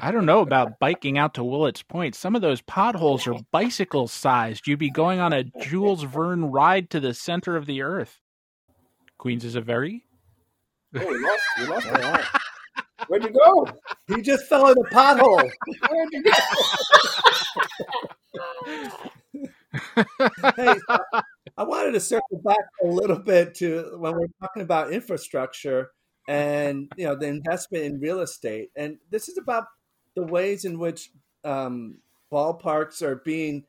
[0.00, 2.14] I don't know about biking out to Willets Point.
[2.14, 4.68] Some of those potholes are bicycle sized.
[4.68, 8.20] You'd be going on a Jules Verne ride to the center of the earth.
[9.18, 10.04] Queens is a very.
[10.94, 11.42] Oh, we lost.
[11.58, 12.28] We lost.
[13.08, 13.66] Where'd you go?
[14.14, 15.50] He just fell in a pothole.
[15.90, 16.30] Where'd you go?
[19.72, 20.74] hey,
[21.56, 25.90] I wanted to circle back a little bit to when we're talking about infrastructure
[26.28, 29.64] and you know the investment in real estate, and this is about
[30.16, 31.10] the ways in which
[31.44, 31.98] um,
[32.32, 33.64] ballparks are being,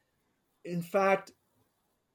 [0.66, 1.32] in fact,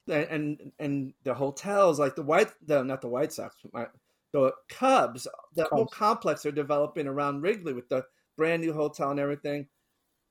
[0.08, 3.88] and and the hotels like the white, the not the White Sox, the
[4.32, 5.72] the Cubs, the Cubs.
[5.72, 8.04] whole complex are developing around Wrigley with the
[8.36, 9.66] brand new hotel and everything.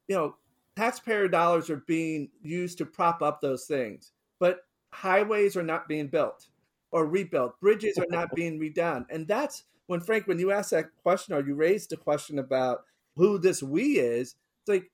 [0.07, 0.35] You know,
[0.75, 4.59] taxpayer dollars are being used to prop up those things, but
[4.91, 6.47] highways are not being built
[6.91, 7.59] or rebuilt.
[7.59, 11.45] Bridges are not being redone, and that's when Frank, when you asked that question or
[11.45, 12.83] you raised the question about
[13.15, 14.91] who this we is, it's like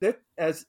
[0.00, 0.66] that as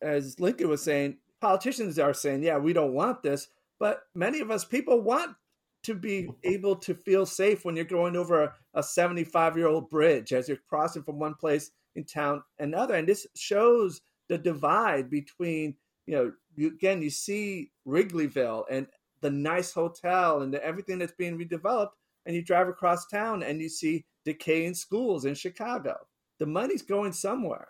[0.00, 3.48] as Lincoln was saying, politicians are saying, yeah, we don't want this,
[3.78, 5.36] but many of us people want
[5.84, 10.32] to be able to feel safe when you're going over a 75 year old bridge
[10.32, 12.94] as you're crossing from one place in town and another.
[12.94, 15.74] And this shows the divide between,
[16.06, 18.86] you know, you, again, you see Wrigleyville and
[19.20, 21.90] the nice hotel and the, everything that's being redeveloped,
[22.24, 25.96] and you drive across town and you see decaying schools in Chicago.
[26.38, 27.68] The money's going somewhere.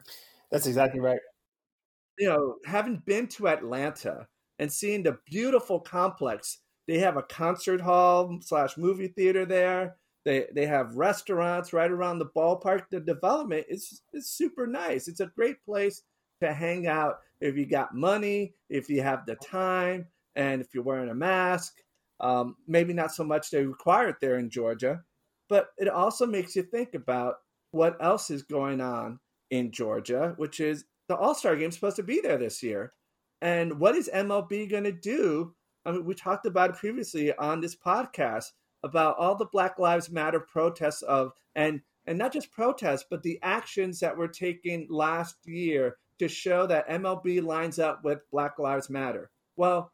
[0.51, 1.21] That's exactly right.
[2.19, 4.27] You know, having been to Atlanta
[4.59, 9.97] and seeing the beautiful complex, they have a concert hall slash movie theater there.
[10.29, 12.83] They they have restaurants right around the ballpark.
[12.91, 15.09] The development is is super nice.
[15.09, 16.03] It's a great place
[16.43, 20.07] to hang out if you got money, if you have the time,
[20.37, 21.77] and if you're wearing a mask.
[22.21, 25.03] Um, maybe not so much they require it there in Georgia,
[25.49, 27.37] but it also makes you think about
[27.71, 29.19] what else is going on
[29.51, 32.93] in Georgia, which is the All Star game supposed to be there this year.
[33.41, 35.55] And what is MLB going to do?
[35.87, 38.49] I mean, we talked about it previously on this podcast
[38.83, 43.39] about all the Black Lives Matter protests of and and not just protests, but the
[43.43, 48.89] actions that were taken last year to show that MLB lines up with Black Lives
[48.89, 49.31] Matter.
[49.57, 49.93] Well,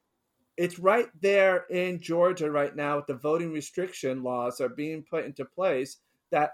[0.57, 5.25] it's right there in Georgia right now with the voting restriction laws are being put
[5.25, 5.97] into place
[6.31, 6.53] that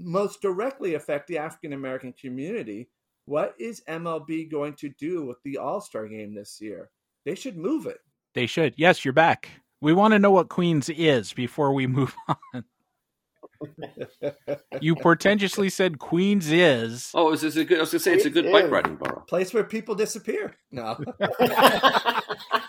[0.00, 2.88] most directly affect the African American community.
[3.26, 6.90] What is MLB going to do with the All Star game this year?
[7.24, 7.98] They should move it.
[8.34, 8.74] They should.
[8.76, 9.48] Yes, you're back.
[9.80, 12.14] We want to know what Queens is before we move
[12.54, 12.64] on.
[14.80, 17.10] you portentously said Queens is.
[17.14, 17.78] Oh, is this a good?
[17.78, 19.24] I was gonna say it's a good It bike riding borough.
[19.28, 20.56] Place where people disappear.
[20.70, 20.96] No.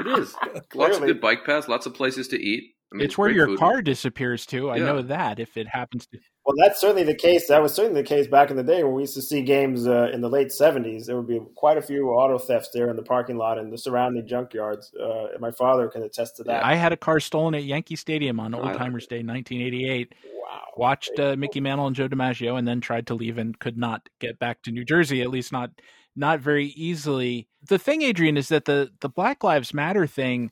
[0.00, 0.34] It is.
[0.74, 2.72] lots of good bike paths, lots of places to eat.
[2.92, 3.58] I mean, It's where your food.
[3.58, 4.70] car disappears to.
[4.70, 4.84] I Yeah.
[4.84, 6.18] know that if it happens to.
[6.46, 7.48] Well, that's certainly the case.
[7.48, 9.86] That was certainly the case back in the day when we used to see games
[9.88, 11.06] uh, in the late '70s.
[11.06, 13.78] There would be quite a few auto thefts there in the parking lot and the
[13.78, 14.90] surrounding junkyards.
[15.00, 16.64] Uh, my father can attest to that.
[16.64, 20.12] I had a car stolen at Yankee Stadium on I Old Timers Day, 1988.
[20.34, 20.60] wow.
[20.76, 24.06] Watched uh, Mickey Mantle and Joe DiMaggio, and then tried to leave and could not
[24.20, 25.22] get back to New Jersey.
[25.22, 25.70] At least not
[26.16, 27.48] not very easily.
[27.68, 30.50] The thing, Adrian, is that the the Black Lives Matter thing,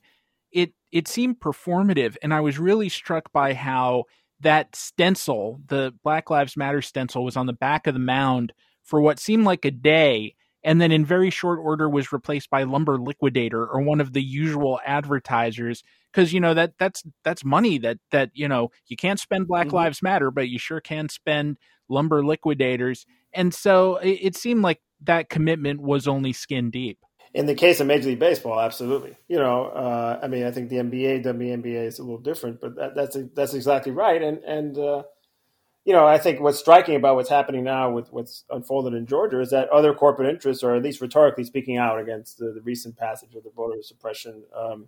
[0.51, 4.05] it it seemed performative, and I was really struck by how
[4.41, 8.53] that stencil, the Black Lives Matter stencil, was on the back of the mound
[8.83, 12.63] for what seemed like a day, and then in very short order was replaced by
[12.63, 15.83] Lumber Liquidator or one of the usual advertisers.
[16.11, 19.67] Because you know that that's that's money that that you know you can't spend Black
[19.67, 19.73] Mhm.
[19.73, 21.57] Lives Matter, but you sure can spend
[21.89, 26.99] Lumber Liquidators, and so it, it seemed like that commitment was only skin deep.
[27.33, 29.15] In the case of Major League Baseball, absolutely.
[29.27, 32.75] You know, uh, I mean, I think the NBA, WNBA is a little different, but
[32.75, 34.21] that, that's that's exactly right.
[34.21, 35.03] And and uh,
[35.85, 39.41] you know, I think what's striking about what's happening now with what's unfolded in Georgia
[39.41, 42.97] is that other corporate interests, are at least rhetorically speaking out against the, the recent
[42.97, 44.87] passage of the voter suppression um,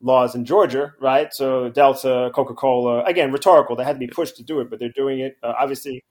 [0.00, 1.32] laws in Georgia, right?
[1.32, 3.76] So Delta, Coca Cola, again, rhetorical.
[3.76, 5.36] They had to be pushed to do it, but they're doing it.
[5.42, 6.02] Uh, obviously,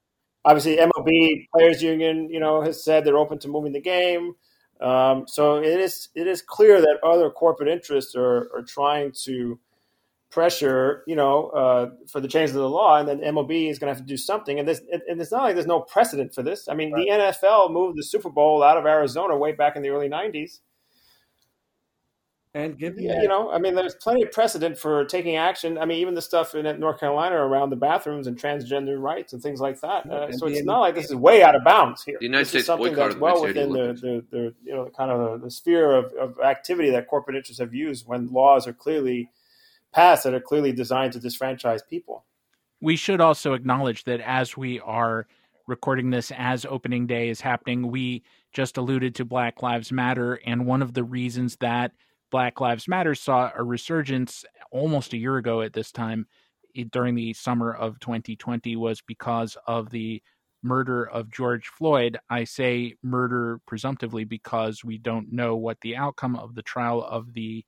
[0.46, 4.34] obviously, MLB Players Union, you know, has said they're open to moving the game.
[4.80, 9.60] Um, so it is it is clear that other corporate interests are, are trying to
[10.32, 13.94] pressure, you know, uh, for the change of the law, and then MLB is going
[13.94, 14.58] to have to do something.
[14.58, 16.68] And this, and it's not like there's no precedent for this.
[16.68, 19.90] I mean, the NFL moved the Super Bowl out of Arizona way back in the
[19.90, 20.60] early '90s.
[22.54, 25.78] And give Yeah, you know, I mean, there's plenty of precedent for taking action.
[25.78, 29.42] I mean, even the stuff in North Carolina around the bathrooms and transgender rights and
[29.42, 30.10] things like that.
[30.10, 32.18] Uh, so it's not like this is way out of bounds here.
[32.20, 35.40] The United This is something that's well within the, the, the you know kind of
[35.40, 39.30] the, the sphere of, of activity that corporate interests have used when laws are clearly
[39.94, 42.26] passed that are clearly designed to disfranchise people.
[42.82, 45.28] we should also acknowledge that as we are
[45.68, 50.36] recording this as opening day is happening, we just alluded to Black Lives Matter.
[50.46, 51.94] And one of the reasons that
[52.32, 56.26] Black Lives Matter saw a resurgence almost a year ago at this time
[56.90, 60.24] during the summer of 2020 was because of the
[60.64, 62.18] murder of George Floyd.
[62.30, 67.34] I say murder presumptively because we don't know what the outcome of the trial of
[67.34, 67.66] the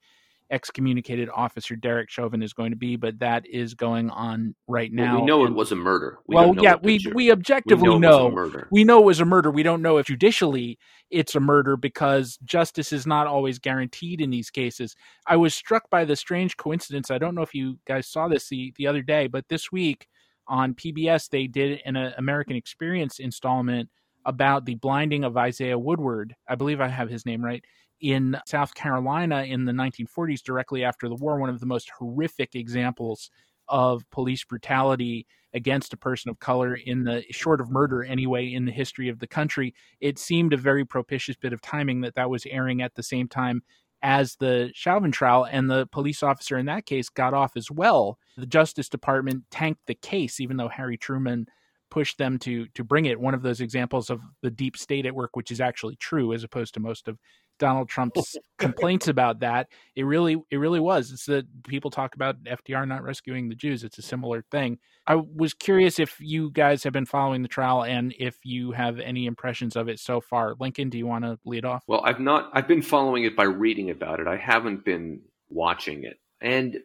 [0.54, 5.14] excommunicated officer Derek Chauvin is going to be, but that is going on right now.
[5.14, 6.20] Well, we know and, it was a murder.
[6.28, 8.68] We well, yeah, we we objectively we know, know, murder.
[8.72, 9.50] we know it was a murder.
[9.50, 10.78] We don't know if judicially
[11.10, 14.96] it's a murder because justice is not always guaranteed in these cases.
[15.28, 17.10] I was struck by the strange coincidence.
[17.10, 20.08] I don't know if you guys saw this the, the other day, but this week
[20.48, 23.90] on PBS they did an uh, American Experience installment
[24.26, 26.36] about the blinding of Isaiah Woodward.
[26.48, 27.64] I believe I have his name right
[28.04, 32.54] in South Carolina in the 1940s, directly after the war, one of the most horrific
[32.54, 33.32] examples
[33.70, 38.66] of police brutality against a person of color in the short of murder anyway in
[38.66, 39.74] the history of the country.
[40.02, 43.30] It seemed a very propitious bit of timing that that was airing at the same
[43.30, 43.62] time
[44.02, 48.20] as the Chauvin trial and the police officer in that case got off as well.
[48.36, 51.48] The justice department tanked the case even though Harry Truman
[51.90, 53.20] pushed them to to bring it.
[53.20, 56.44] One of those examples of the deep state at work which is actually true as
[56.44, 57.18] opposed to most of
[57.64, 59.70] Donald Trump's complaints about that.
[59.96, 61.14] It really, it really was.
[61.14, 63.86] It's that people talk about FDR not rescuing the Jews.
[63.86, 64.80] It's a similar thing.
[65.08, 69.00] I was curious if you guys have been following the trial and if you have
[69.00, 70.56] any impressions of it so far.
[70.60, 71.86] Lincoln, do you want to lead off?
[71.88, 72.50] Well, I've not.
[72.52, 74.28] I've been following it by reading about it.
[74.28, 76.80] I haven't been watching it, and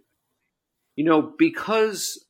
[0.94, 2.24] you know, because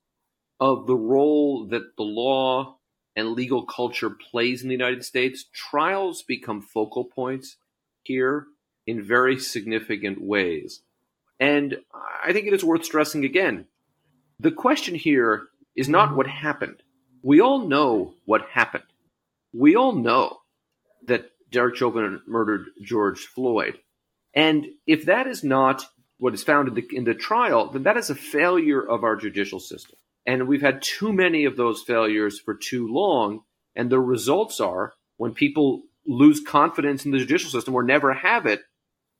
[0.58, 2.78] of the role that the law
[3.14, 7.58] and legal culture plays in the United States, trials become focal points
[8.02, 8.46] here
[8.86, 10.82] in very significant ways.
[11.40, 11.78] And
[12.24, 13.66] I think it is worth stressing again
[14.40, 16.82] the question here is not what happened.
[17.22, 18.84] We all know what happened.
[19.52, 20.38] We all know
[21.06, 23.78] that Derek Chauvin murdered George Floyd.
[24.34, 25.84] And if that is not
[26.18, 29.16] what is found in the, in the trial, then that is a failure of our
[29.16, 29.96] judicial system.
[30.26, 33.40] And we've had too many of those failures for too long.
[33.74, 38.46] And the results are when people lose confidence in the judicial system or never have
[38.46, 38.62] it,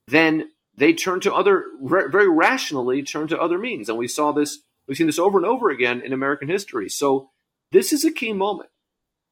[0.09, 3.89] then they turn to other very rationally turn to other means.
[3.89, 6.89] And we saw this, we've seen this over and over again in American history.
[6.89, 7.31] So
[7.73, 8.71] this is a key moment.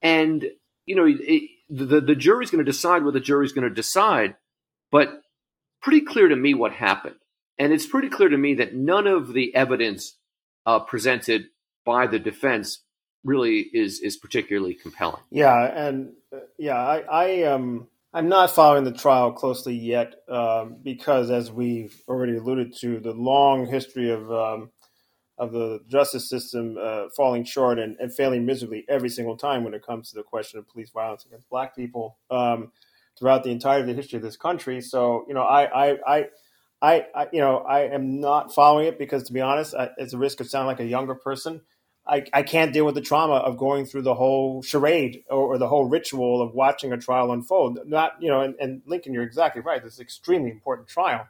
[0.03, 0.45] And,
[0.85, 4.37] you know, it, the, the jury's going to decide what the jury's going to decide,
[4.93, 5.23] but
[5.81, 7.17] pretty clear to me what happened.
[7.59, 10.19] And it's pretty clear to me that none of the evidence
[10.67, 11.47] uh, presented
[11.87, 12.83] by the defense
[13.25, 15.23] really is is particularly compelling.
[15.31, 16.13] Yeah, and
[16.59, 22.01] yeah, I, I um I'm not following the trial closely yet um, because, as we've
[22.09, 24.71] already alluded to, the long history of um,
[25.39, 29.75] of the justice system uh, falling short and, and, failing miserably every single time when
[29.75, 32.73] it comes to the question of police violence against Black people um,
[33.19, 34.81] throughout the entirety of the history of this country.
[34.81, 36.27] So, you know, I, I, I
[36.83, 40.13] I, I, you know, I am not following it because, to be honest, I, it's
[40.13, 41.63] a risk of sounding like a younger person.
[42.09, 45.59] I, I can't deal with the trauma of going through the whole charade or, or,
[45.59, 47.81] the whole ritual of watching a trial unfold.
[47.85, 49.83] Not, you know, and, and Lincoln, you're exactly right.
[49.83, 51.27] This is extremely important trial.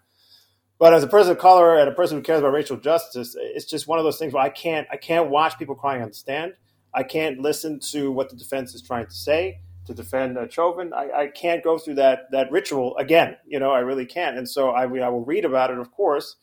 [0.79, 3.65] But as a person of color and a person who cares about racial justice, it's
[3.65, 6.15] just one of those things where I can't I can't watch people crying on the
[6.15, 6.53] stand.
[6.93, 10.93] I can't listen to what the defense is trying to say to defend uh, Chauvin.
[10.93, 13.39] I, I can't go through that that ritual again.
[13.47, 14.37] You know, I really can't.
[14.37, 16.37] And so I, I will read about it, of course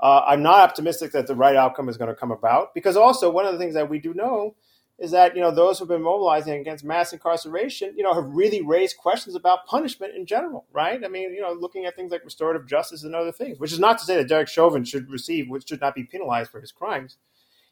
[0.00, 3.30] uh, I'm not optimistic that the right outcome is going to come about because also
[3.30, 4.54] one of the things that we do know
[4.98, 8.62] is that you know those who've been mobilizing against mass incarceration, you know, have really
[8.62, 11.02] raised questions about punishment in general, right?
[11.04, 13.78] I mean, you know, looking at things like restorative justice and other things, which is
[13.78, 16.72] not to say that Derek Chauvin should receive, which should not be penalized for his
[16.72, 17.18] crimes.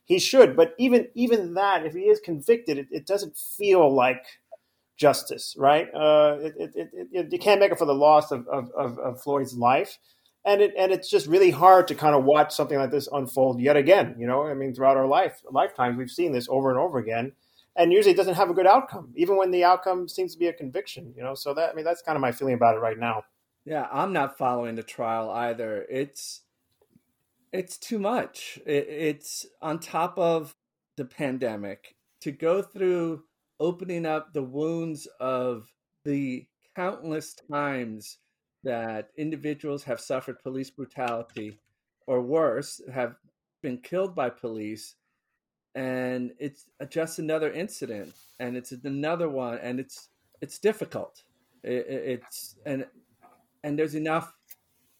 [0.04, 4.24] He should, but even even that, if he is convicted, it, it doesn't feel like
[4.96, 5.88] justice, right?
[5.94, 9.54] Uh, it, it, it, you can't make it for the loss of, of, of Floyd's
[9.54, 9.98] life
[10.44, 13.60] and it and it's just really hard to kind of watch something like this unfold
[13.60, 14.14] yet again.
[14.18, 17.32] You know, I mean, throughout our life lifetimes, we've seen this over and over again,
[17.76, 20.48] and usually it doesn't have a good outcome, even when the outcome seems to be
[20.48, 21.12] a conviction.
[21.16, 23.24] You know, so that I mean, that's kind of my feeling about it right now.
[23.64, 25.86] Yeah, I'm not following the trial either.
[25.88, 26.42] It's
[27.52, 28.58] it's too much.
[28.66, 30.54] It, it's on top of
[30.96, 33.22] the pandemic to go through
[33.60, 35.68] opening up the wounds of
[36.04, 38.18] the countless times
[38.64, 41.58] that individuals have suffered police brutality
[42.06, 43.14] or worse, have
[43.62, 44.96] been killed by police.
[45.74, 50.08] And it's just another incident, and it's another one, and it's
[50.40, 51.24] it's difficult.
[51.64, 52.86] It, it's and
[53.64, 54.32] and there's enough.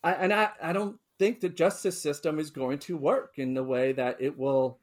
[0.02, 3.62] I, and I, I don't think the justice system is going to work in the
[3.62, 4.78] way that it will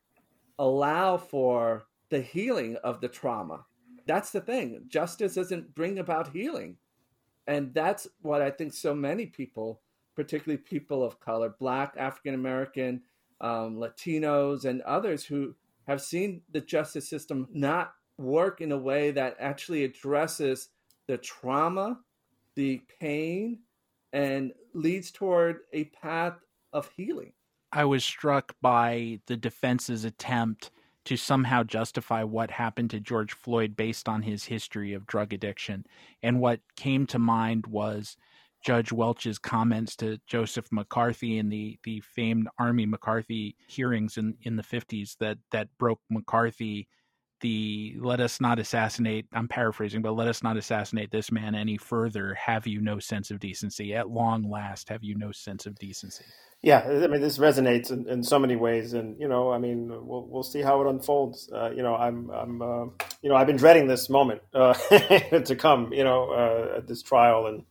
[0.59, 3.65] allow for the healing of the trauma.
[4.05, 4.85] That's the thing.
[4.87, 6.77] Justice doesn't bring about healing
[7.47, 9.81] and that's what I think so many people,
[10.15, 13.01] particularly people of color, Black, African American,
[13.39, 15.55] um, Latinos, and others who
[15.87, 20.69] have seen the justice system not work in a way that actually addresses
[21.07, 21.99] the trauma,
[22.55, 23.59] the pain,
[24.13, 26.35] and leads toward a path
[26.73, 27.33] of healing.
[27.71, 30.71] I was struck by the defense's attempt
[31.05, 35.85] to somehow justify what happened to George Floyd based on his history of drug addiction.
[36.21, 38.17] And what came to mind was
[38.63, 44.55] Judge Welch's comments to Joseph McCarthy in the, the famed Army McCarthy hearings in, in
[44.55, 46.87] the 50s that, that broke McCarthy
[47.41, 51.77] the let us not assassinate i'm paraphrasing but let us not assassinate this man any
[51.77, 55.77] further have you no sense of decency at long last have you no sense of
[55.79, 56.25] decency
[56.63, 59.87] yeah, I mean, this resonates in, in so many ways, and you know, I mean,
[59.89, 61.49] we'll we'll see how it unfolds.
[61.51, 62.85] Uh, you know, I'm I'm uh,
[63.23, 64.73] you know I've been dreading this moment uh,
[65.43, 65.91] to come.
[65.91, 67.63] You know, uh, at this trial, and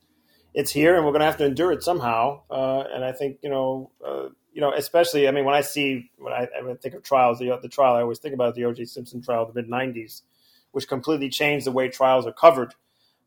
[0.55, 2.43] it's here, and we're going to have to endure it somehow.
[2.51, 6.11] Uh, and I think you know, uh, you know, especially I mean, when I see
[6.19, 8.87] when I, I think of trials, the the trial I always think about the O.J.
[8.87, 10.23] Simpson trial, the mid '90s,
[10.73, 12.75] which completely changed the way trials are covered.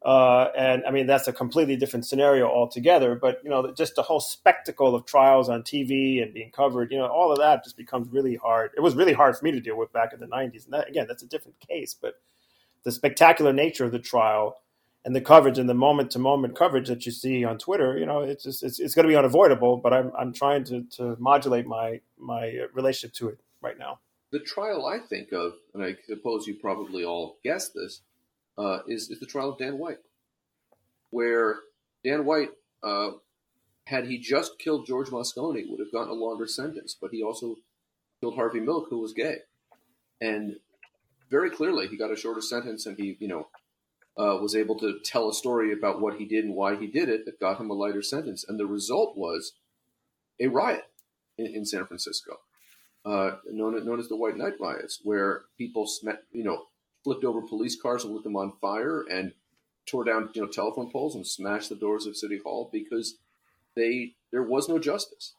[0.04, 3.16] Uh, and I mean, that's a completely different scenario altogether.
[3.16, 6.98] But, you know, just the whole spectacle of trials on TV and being covered, you
[6.98, 8.72] know, all of that just becomes really hard.
[8.76, 10.66] It was really hard for me to deal with back in the 90s.
[10.66, 11.96] And that, again, that's a different case.
[12.00, 12.16] But
[12.84, 14.58] the spectacular nature of the trial
[15.06, 18.06] and the coverage and the moment to moment coverage that you see on Twitter, you
[18.06, 19.78] know, it's just, it's, it's going to be unavoidable.
[19.78, 24.00] But I'm, I'm trying to, to modulate my, my relationship to it right now.
[24.32, 28.02] The trial I think of, and I suppose you probably all guessed this,
[28.58, 30.00] uh, is, is the trial of Dan White,
[31.10, 31.58] where
[32.04, 32.52] Dan White,
[32.82, 33.12] uh,
[33.86, 37.56] had he just killed George Moscone, would have gotten a longer sentence, but he also
[38.20, 39.38] killed Harvey Milk, who was gay,
[40.22, 40.56] and
[41.30, 43.50] very clearly he got a shorter sentence, and he, you know,
[44.18, 47.10] uh, was able to tell a story about what he did and why he did
[47.10, 49.54] it that got him a lighter sentence, and the result was
[50.40, 50.86] a riot
[51.38, 52.38] in, in San Francisco,
[53.06, 55.90] uh, known, known as the White Night riots, where people,
[56.32, 56.66] you know,
[57.04, 59.34] flipped over police cars and lit them on fire and
[59.86, 63.16] tore down you know telephone poles and smashed the doors of city hall because
[63.76, 65.34] they there was no justice.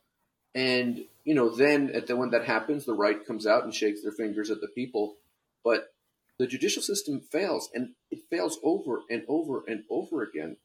[0.55, 4.03] And you know then at the when that happens the right comes out and shakes
[4.03, 5.16] their fingers at the people.
[5.64, 5.94] But
[6.39, 10.57] the judicial system fails and it fails over and over and over again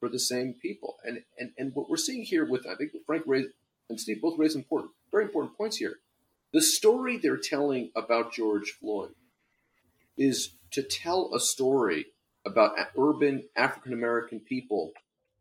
[0.00, 3.22] for the same people and and, and what we're seeing here with i think frank
[3.26, 3.50] raised
[3.88, 5.96] and steve both raised important very important points here
[6.52, 9.10] the story they're telling about george floyd
[10.16, 12.06] is to tell a story
[12.44, 14.92] about urban African American people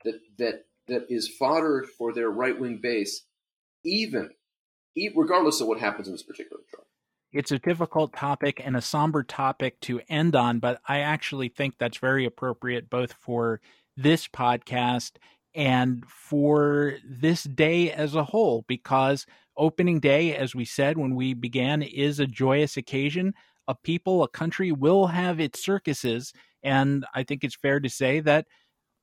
[0.03, 3.24] that that that is fodder for their right wing base,
[3.84, 4.32] even
[5.16, 6.85] regardless of what happens in this particular trial.
[7.36, 11.76] It's a difficult topic and a somber topic to end on, but I actually think
[11.78, 13.60] that's very appropriate both for
[13.98, 15.18] this podcast
[15.54, 19.26] and for this day as a whole, because
[19.58, 23.34] opening day, as we said when we began, is a joyous occasion
[23.68, 26.32] a people, a country will have its circuses.
[26.64, 28.46] And I think it's fair to say that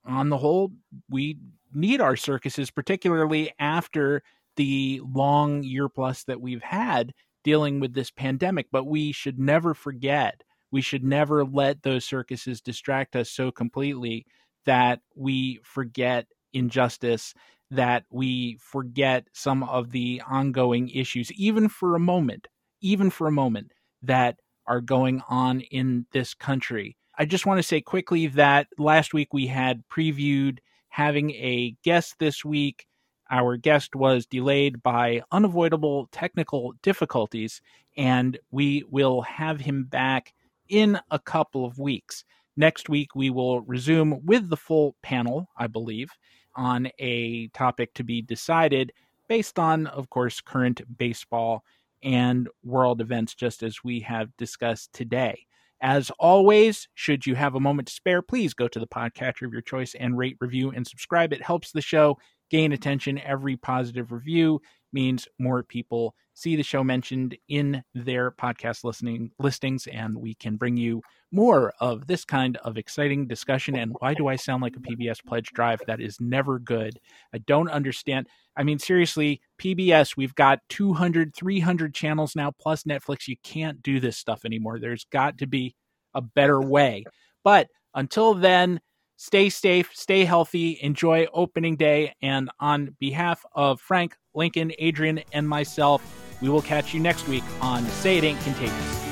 [0.07, 0.72] on the whole,
[1.11, 1.37] we
[1.74, 4.22] need our circuses, particularly after
[4.57, 7.12] the long year plus that we've had
[7.45, 8.66] dealing with this pandemic.
[8.70, 14.26] But we should never forget, we should never let those circuses distract us so completely
[14.64, 17.34] that we forget injustice,
[17.70, 22.49] that we forget some of the ongoing issues, even for a moment,
[22.80, 23.72] even for a moment,
[24.03, 24.36] that
[24.66, 26.97] are going on in this country.
[27.18, 32.16] I just want to say quickly that last week we had previewed having a guest
[32.18, 32.86] this week.
[33.31, 37.62] Our guest was delayed by unavoidable technical difficulties,
[37.97, 40.35] and we will have him back
[40.68, 42.25] in a couple of weeks.
[42.57, 46.11] Next week, we will resume with the full panel, I believe,
[46.55, 48.93] on a topic to be decided
[49.29, 51.64] based on, of course, current baseball
[52.03, 55.47] and world events, just as we have discussed today.
[55.81, 59.53] As always, should you have a moment to spare, please go to the podcatcher of
[59.53, 61.33] your choice and rate, review, and subscribe.
[61.33, 62.18] It helps the show
[62.53, 63.18] gain attention.
[63.18, 64.61] Every positive review
[64.92, 70.57] means more people see the show mentioned in their podcast listening listings, and we can
[70.57, 71.00] bring you
[71.32, 73.74] more of this kind of exciting discussion.
[73.74, 75.80] And why do I sound like a PBS pledge drive?
[75.86, 76.98] That is never good.
[77.34, 78.28] I don't understand.
[78.55, 83.28] I mean, seriously, PBS, we've got 200, 300 channels now, plus Netflix.
[83.28, 84.78] You can't do this stuff anymore.
[84.78, 85.74] There's got to be
[86.14, 87.05] a better way.
[87.44, 88.80] But until then,
[89.23, 92.12] stay safe, stay healthy, enjoy opening day.
[92.23, 96.03] And on behalf of Frank, Lincoln, Adrian, and myself,
[96.43, 99.11] we will catch you next week on Say It Ain't Contagious.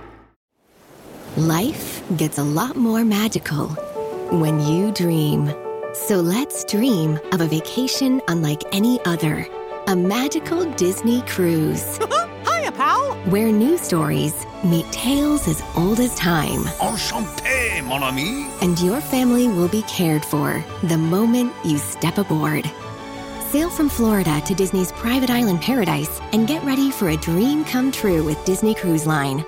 [1.37, 3.69] Life gets a lot more magical
[4.31, 5.49] when you dream.
[5.93, 9.47] So let's dream of a vacation unlike any other.
[9.87, 11.97] A magical Disney cruise.
[12.45, 13.15] Hiya, pal!
[13.29, 16.63] Where new stories meet tales as old as time.
[16.81, 18.49] Enchanté, mon ami!
[18.61, 22.69] And your family will be cared for the moment you step aboard.
[23.51, 27.89] Sail from Florida to Disney's private island paradise and get ready for a dream come
[27.89, 29.45] true with Disney Cruise Line.